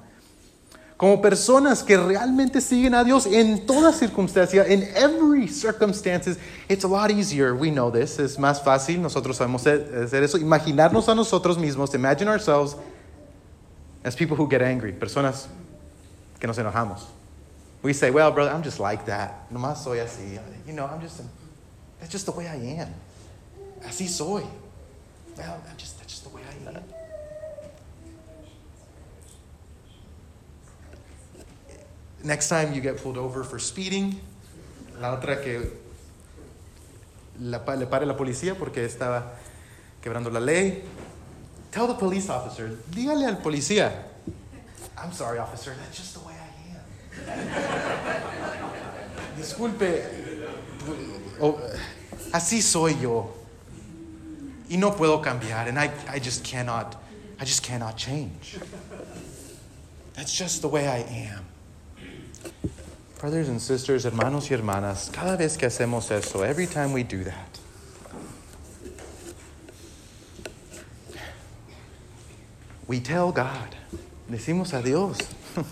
como 0.98 1.22
personas 1.22 1.82
que 1.82 1.96
realmente 1.96 2.60
siguen 2.60 2.92
a 2.92 3.02
Dios 3.02 3.24
en 3.24 3.64
toda 3.64 3.94
circunstancia, 3.94 4.66
in 4.68 4.82
every 4.94 5.46
circumstances, 5.46 6.36
it's 6.68 6.84
a 6.84 6.86
lot 6.86 7.10
easier. 7.10 7.54
We 7.54 7.70
know 7.70 7.90
this. 7.90 8.18
Es 8.18 8.36
más 8.36 8.62
fácil. 8.62 8.98
Nosotros 8.98 9.38
sabemos 9.38 9.62
hacer 9.66 10.22
eso. 10.22 10.36
Imaginarnos 10.36 11.08
a 11.08 11.14
nosotros 11.14 11.56
mismos, 11.56 11.94
imagine 11.94 12.28
ourselves 12.28 12.76
as 14.04 14.14
people 14.14 14.36
who 14.36 14.46
get 14.46 14.60
angry, 14.60 14.92
personas 14.92 15.46
que 16.38 16.46
nos 16.46 16.58
enojamos. 16.58 17.06
We 17.82 17.94
say, 17.94 18.10
well, 18.10 18.30
brother, 18.30 18.50
I'm 18.50 18.62
just 18.62 18.78
like 18.78 19.06
that. 19.06 19.50
Nomás 19.50 19.78
soy 19.82 20.00
así. 20.00 20.38
You 20.66 20.74
know, 20.74 20.84
I'm 20.84 21.00
just, 21.00 21.22
that's 22.00 22.12
just 22.12 22.26
the 22.26 22.32
way 22.32 22.48
I 22.48 22.56
am. 22.56 22.94
Así 23.84 24.08
soy. 24.08 24.44
Well, 25.36 25.62
I'm 25.68 25.76
just, 25.76 25.98
that's 25.98 26.12
just 26.12 26.24
the 26.24 26.30
way 26.30 26.42
I 26.42 26.68
am. 26.68 26.82
Next 32.22 32.48
time 32.48 32.74
you 32.74 32.80
get 32.82 32.98
pulled 33.02 33.16
over 33.16 33.44
for 33.44 33.58
speeding, 33.58 34.20
la 35.00 35.16
otra 35.16 35.42
que 35.42 35.72
la, 37.40 37.58
le 37.74 37.86
pare 37.86 38.04
la 38.04 38.14
policía 38.14 38.54
porque 38.54 38.84
estaba 38.84 39.32
quebrando 40.02 40.30
la 40.30 40.40
ley. 40.40 40.82
Tell 41.70 41.86
the 41.86 41.94
police 41.94 42.28
officer, 42.28 42.76
dígale 42.90 43.26
al 43.26 43.38
policía, 43.38 43.92
I'm 44.98 45.12
sorry, 45.12 45.38
officer, 45.38 45.74
that's 45.78 45.96
just 45.96 46.14
the 46.14 46.20
way 46.26 46.34
I 46.34 46.48
am. 46.74 47.46
Disculpe, 49.38 50.02
oh, 51.40 51.58
así 52.32 52.62
soy 52.62 52.94
yo. 53.00 53.30
Y 54.68 54.76
no 54.76 54.92
puedo 54.92 55.20
cambiar, 55.20 55.68
and 55.68 55.78
I, 55.78 55.90
I 56.08 56.20
just 56.20 56.44
cannot, 56.44 57.02
I 57.40 57.44
just 57.44 57.62
cannot 57.64 57.96
change. 57.96 58.58
That's 60.14 60.32
just 60.32 60.62
the 60.62 60.68
way 60.68 60.86
I 60.86 60.98
am. 60.98 61.44
Brothers 63.18 63.48
and 63.48 63.60
sisters, 63.60 64.04
hermanos 64.04 64.48
y 64.48 64.56
hermanas, 64.56 65.12
cada 65.12 65.36
vez 65.36 65.56
que 65.58 65.66
hacemos 65.66 66.10
eso, 66.10 66.42
every 66.42 66.66
time 66.66 66.92
we 66.92 67.02
do 67.02 67.24
that, 67.24 67.58
we 72.86 73.00
tell 73.00 73.30
God, 73.30 73.76
decimos 74.30 74.72
a 74.72 74.82
Dios, 74.82 75.18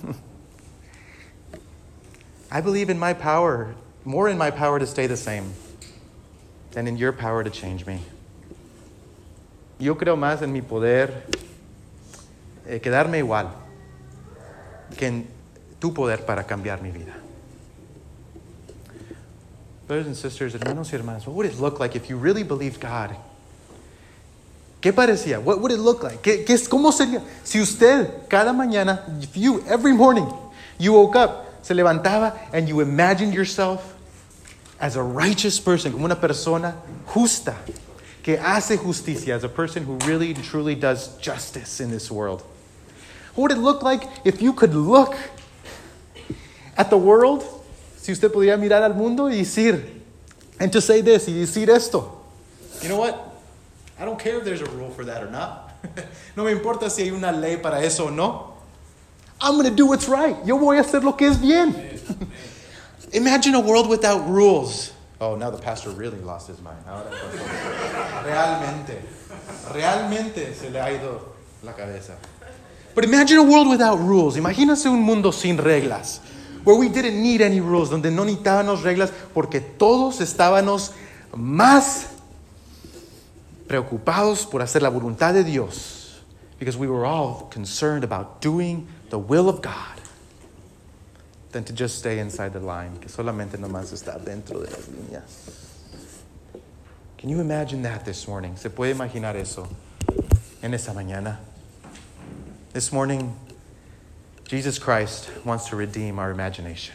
I 2.51 2.61
believe 2.61 2.91
in 2.91 2.99
my 2.99 3.15
power, 3.15 3.75
more 4.09 4.31
in 4.31 4.39
my 4.39 4.51
power 4.51 4.79
to 4.79 4.87
stay 4.87 5.07
the 5.07 5.17
same 5.19 5.53
than 6.73 6.87
in 6.87 6.97
your 6.97 7.13
power 7.13 7.45
to 7.45 7.51
change 7.51 7.85
me. 7.85 8.01
Yo 9.79 9.97
creo 9.97 10.17
más 10.17 10.41
en 10.41 10.51
mi 10.51 10.63
poder 10.63 11.25
eh, 12.67 12.81
quedarme 12.81 13.19
igual 13.19 13.51
que 14.97 15.07
en 15.07 15.27
tu 15.79 15.93
poder 15.93 16.25
para 16.25 16.45
cambiar 16.45 16.81
mi 16.81 16.91
vida. 16.91 17.13
Brothers 19.87 20.07
and 20.07 20.17
sisters, 20.17 20.55
hermanos 20.55 20.91
y 20.91 20.97
hermanas, 20.97 21.27
what 21.27 21.37
would 21.37 21.47
it 21.47 21.61
look 21.61 21.79
like 21.79 21.95
if 21.95 22.09
you 22.09 22.17
really 22.17 22.43
believed 22.43 22.81
God 22.81 23.15
¿Qué 24.81 24.93
parecía? 24.93 25.43
What 25.43 25.61
would 25.61 25.73
it 25.73 25.81
look 25.81 26.03
like? 26.03 26.23
¿Qué, 26.23 26.45
qué, 26.45 26.57
¿Cómo 26.69 26.93
sería? 26.93 27.21
Si 27.43 27.61
usted 27.61 28.27
cada 28.29 28.53
mañana, 28.53 29.05
if 29.21 29.37
you, 29.37 29.61
every 29.69 29.93
morning, 29.93 30.27
you 30.79 30.93
woke 30.93 31.17
up, 31.17 31.47
se 31.63 31.75
levantaba, 31.75 32.39
and 32.53 32.69
you 32.69 32.81
imagined 32.81 33.35
yourself 33.35 33.98
as 34.81 34.97
a 34.97 35.03
righteous 35.03 35.59
person, 35.59 35.93
como 35.93 36.05
una 36.05 36.17
persona 36.17 36.77
justa, 37.07 37.57
que 38.23 38.37
hace 38.39 38.77
justicia, 38.77 39.35
as 39.35 39.45
a 39.45 39.49
person 39.49 39.85
who 39.85 39.97
really 40.07 40.35
and 40.35 40.45
truly 40.45 40.75
does 40.75 41.17
justice 41.19 41.81
in 41.81 41.91
this 41.91 42.11
world. 42.11 42.43
What 43.35 43.51
would 43.51 43.53
it 43.53 43.61
look 43.61 43.83
like 43.83 44.03
if 44.25 44.43
you 44.43 44.53
could 44.53 44.75
look 44.75 45.17
at 46.77 46.91
the 46.91 46.99
world? 46.99 47.45
Si 47.97 48.13
usted 48.13 48.33
pudiera 48.33 48.59
mirar 48.59 48.83
al 48.83 48.95
mundo 48.95 49.27
y 49.27 49.37
decir, 49.37 49.85
and 50.61 50.73
to 50.73 50.81
say 50.81 51.01
this, 51.01 51.27
y 51.29 51.35
decir 51.35 51.69
esto. 51.69 52.21
You 52.83 52.89
know 52.89 52.97
what? 52.97 53.37
I 53.99 54.05
don't 54.05 54.19
care 54.19 54.39
if 54.39 54.45
there's 54.45 54.61
a 54.61 54.71
rule 54.71 54.91
for 54.91 55.05
that 55.05 55.23
or 55.23 55.31
not. 55.31 55.73
no 56.37 56.45
me 56.45 56.53
importa 56.53 56.91
si 56.91 57.03
hay 57.03 57.11
una 57.11 57.33
ley 57.33 57.57
para 57.57 57.79
eso 57.79 58.07
o 58.07 58.11
no. 58.11 58.55
I'm 59.41 59.55
going 59.55 59.69
to 59.69 59.75
do 59.75 59.87
what's 59.87 60.09
right. 60.09 60.37
Yo 60.45 60.59
voy 60.59 60.79
a 60.79 60.83
hacer 60.83 61.03
lo 61.03 61.13
que 61.13 61.29
es 61.29 61.37
bien. 61.37 61.98
Imagine 63.13 63.55
a 63.55 63.61
world 63.61 63.89
without 63.89 64.29
rules. 64.29 64.93
Oh, 65.21 65.35
now 65.35 65.51
the 65.51 65.59
pastor 65.59 65.91
really 65.91 66.19
lost 66.19 66.49
his 66.49 66.61
mind. 66.61 66.79
Realmente. 68.25 69.03
Realmente 69.73 70.55
se 70.55 70.71
le 70.71 70.81
ha 70.81 70.93
ido 70.93 71.35
la 71.63 71.73
cabeza. 71.73 72.17
But 72.95 73.05
imagine 73.05 73.39
a 73.39 73.43
world 73.43 73.69
without 73.69 73.99
rules. 73.99 74.37
Imagínese 74.37 74.87
un 74.87 75.01
mundo 75.01 75.33
sin 75.33 75.57
reglas. 75.57 76.21
Where 76.65 76.77
we 76.77 76.89
didn't 76.89 77.21
need 77.21 77.41
any 77.41 77.61
rules. 77.61 77.91
Donde 77.91 78.11
no 78.11 78.25
necesitábamos 78.25 78.83
reglas 78.83 79.13
porque 79.35 79.61
todos 79.61 80.21
estábamos 80.21 80.93
más 81.35 82.09
preocupados 83.67 84.47
por 84.47 84.63
hacer 84.63 84.83
la 84.83 84.91
voluntad 84.91 85.35
de 85.35 85.45
Dios. 85.45 86.21
Because 86.59 86.77
we 86.77 86.89
were 86.89 87.07
all 87.07 87.49
concerned 87.51 88.05
about 88.05 88.41
doing 88.41 88.87
the 89.11 89.19
will 89.19 89.49
of 89.49 89.63
God 89.63 89.98
than 91.53 91.65
to 91.65 91.73
just 91.73 91.99
stay 91.99 92.19
inside 92.19 92.53
the 92.53 92.61
line, 92.61 92.99
que 93.01 93.09
solamente 93.09 93.59
nomás 93.59 93.93
está 93.93 94.23
dentro 94.23 94.61
de 94.61 94.71
las 94.71 94.89
líneas. 94.89 95.59
Can 97.17 97.31
you 97.31 97.41
imagine 97.41 97.83
that 97.83 98.05
this 98.05 98.29
morning? 98.29 98.57
¿Se 98.57 98.69
puede 98.69 98.95
imaginar 98.95 99.35
eso 99.37 99.69
en 100.63 100.73
esta 100.75 100.93
mañana? 100.93 101.39
This 102.73 102.93
morning, 102.93 103.35
Jesus 104.47 104.79
Christ 104.79 105.31
wants 105.45 105.69
to 105.69 105.77
redeem 105.77 106.19
our 106.19 106.31
imagination. 106.31 106.95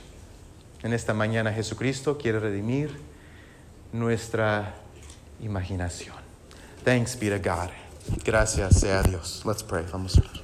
En 0.83 0.93
esta 0.93 1.13
mañana, 1.13 1.53
Jesucristo 1.53 2.15
quiere 2.15 2.39
redimir 2.39 2.91
nuestra 3.91 4.73
imaginación. 5.41 6.15
Thanks 6.83 7.15
be 7.15 7.29
to 7.29 7.39
God. 7.39 7.71
Gracias 8.23 8.81
sea 8.81 9.01
Dios. 9.03 9.43
Let's 9.45 9.63
pray. 9.63 9.83
Vamos 9.83 10.17
a 10.17 10.21
orar. 10.21 10.42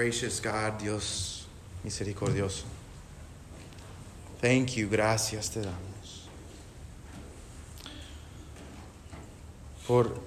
Gracious 0.00 0.40
God, 0.40 0.78
Dios 0.78 1.46
misericordioso. 1.84 2.64
Thank 4.40 4.76
you, 4.76 4.88
gracias 4.88 5.50
te 5.50 5.60
damos. 5.60 6.26
Por 9.86 10.18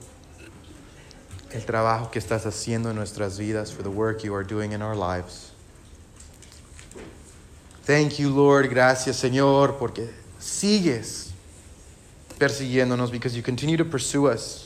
el 1.49 1.65
trabajo 1.65 2.11
que 2.11 2.19
estás 2.19 2.45
haciendo 2.45 2.91
en 2.91 2.95
nuestras 2.95 3.39
vidas, 3.39 3.71
for 3.71 3.81
the 3.81 3.89
work 3.89 4.23
you 4.23 4.35
are 4.35 4.43
doing 4.43 4.73
in 4.73 4.83
our 4.83 4.95
lives. 4.95 5.53
Thank 7.83 8.19
you, 8.19 8.29
Lord, 8.29 8.69
gracias, 8.69 9.15
Señor, 9.15 9.79
porque 9.79 10.07
sigues 10.37 11.31
persiguiéndonos 12.37 13.09
because 13.09 13.35
you 13.35 13.41
continue 13.41 13.77
to 13.77 13.85
pursue 13.85 14.27
us. 14.27 14.62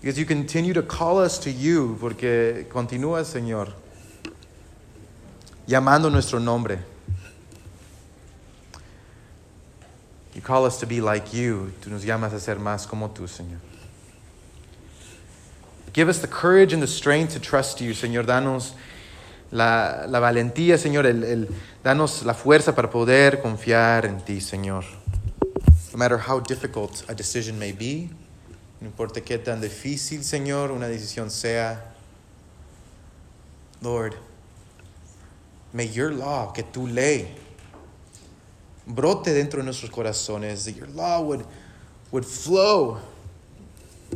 Because 0.00 0.18
you 0.18 0.24
continue 0.24 0.72
to 0.72 0.82
call 0.82 1.18
us 1.18 1.38
to 1.40 1.50
you, 1.50 1.98
porque 2.00 2.66
continúas, 2.70 3.26
Señor, 3.26 3.68
llamando 5.66 6.10
nuestro 6.10 6.38
nombre. 6.38 6.78
You 10.34 10.40
call 10.40 10.64
us 10.64 10.78
to 10.78 10.86
be 10.86 11.02
like 11.02 11.34
you. 11.34 11.72
Tú 11.82 11.90
nos 11.90 12.02
llamas 12.02 12.32
a 12.32 12.40
ser 12.40 12.56
más 12.56 12.88
como 12.88 13.10
tú, 13.10 13.28
Señor. 13.28 13.58
Give 15.92 16.08
us 16.08 16.20
the 16.20 16.28
courage 16.28 16.72
and 16.72 16.82
the 16.82 16.86
strength 16.86 17.34
to 17.34 17.40
trust 17.40 17.80
you, 17.80 17.92
Señor. 17.92 18.24
Danos 18.24 18.72
la, 19.50 20.06
la 20.08 20.18
valentía, 20.20 20.78
Señor. 20.78 21.04
El, 21.04 21.24
el, 21.24 21.48
danos 21.84 22.24
la 22.24 22.32
fuerza 22.32 22.74
para 22.74 22.88
poder 22.88 23.42
confiar 23.42 24.06
en 24.06 24.20
ti, 24.22 24.40
Señor. 24.40 24.84
No 25.92 25.98
matter 25.98 26.16
how 26.16 26.40
difficult 26.40 27.04
a 27.10 27.14
decision 27.14 27.58
may 27.58 27.72
be, 27.72 28.08
no 28.80 28.86
importa 28.86 29.20
qué 29.20 29.38
tan 29.38 29.60
difícil, 29.60 30.24
Señor, 30.24 30.70
una 30.70 30.86
decisión 30.88 31.30
sea. 31.30 31.78
Lord, 33.82 34.16
may 35.72 35.86
your 35.86 36.12
law, 36.12 36.50
que 36.52 36.62
tu 36.62 36.86
ley, 36.86 37.34
brote 38.86 39.32
dentro 39.32 39.60
de 39.60 39.64
nuestros 39.64 39.90
corazones, 39.90 40.64
that 40.64 40.76
your 40.76 40.88
law 40.88 41.20
would, 41.20 41.44
would 42.10 42.24
flow 42.24 42.98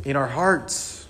in 0.03 0.15
our 0.15 0.27
hearts, 0.27 1.07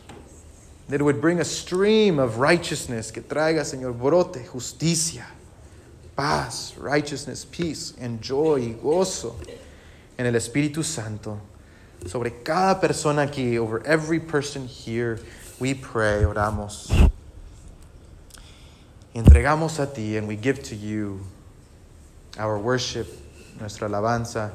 that 0.90 1.00
it 1.00 1.04
would 1.04 1.22
bring 1.22 1.40
a 1.40 1.46
stream 1.46 2.20
of 2.20 2.38
righteousness, 2.38 3.10
que 3.10 3.22
traiga, 3.22 3.62
Señor, 3.62 3.98
brote, 3.98 4.46
justicia, 4.46 5.26
paz, 6.16 6.76
righteousness, 6.78 7.46
peace, 7.46 7.94
and 8.00 8.22
joy 8.22 8.58
y 8.58 8.74
gozo 8.74 9.36
en 10.18 10.26
el 10.26 10.34
Espíritu 10.34 10.84
Santo. 10.84 11.40
Sobre 12.06 12.30
cada 12.44 12.80
persona 12.80 13.24
aquí, 13.24 13.58
over 13.58 13.82
every 13.86 14.20
person 14.20 14.68
here, 14.68 15.20
we 15.60 15.74
pray, 15.74 16.24
oramos. 16.24 16.92
Entregamos 19.16 19.80
a 19.80 19.88
ti 19.88 20.18
and 20.18 20.28
we 20.28 20.36
give 20.36 20.62
to 20.64 20.76
you 20.76 21.22
our 22.38 22.60
worship, 22.60 23.08
nuestra 23.60 23.88
alabanza 23.88 24.52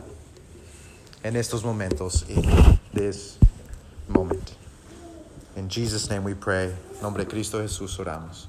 en 1.24 1.34
estos 1.34 1.62
momentos, 1.64 2.28
in 2.28 2.78
this 2.92 3.38
moment. 4.08 4.54
In 5.56 5.68
Jesus' 5.68 6.08
name 6.08 6.24
we 6.24 6.34
pray. 6.34 6.66
En 6.66 7.02
nombre 7.02 7.24
de 7.24 7.30
Cristo 7.30 7.58
Jesús 7.60 7.98
oramos. 7.98 8.46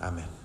Amén. 0.00 0.43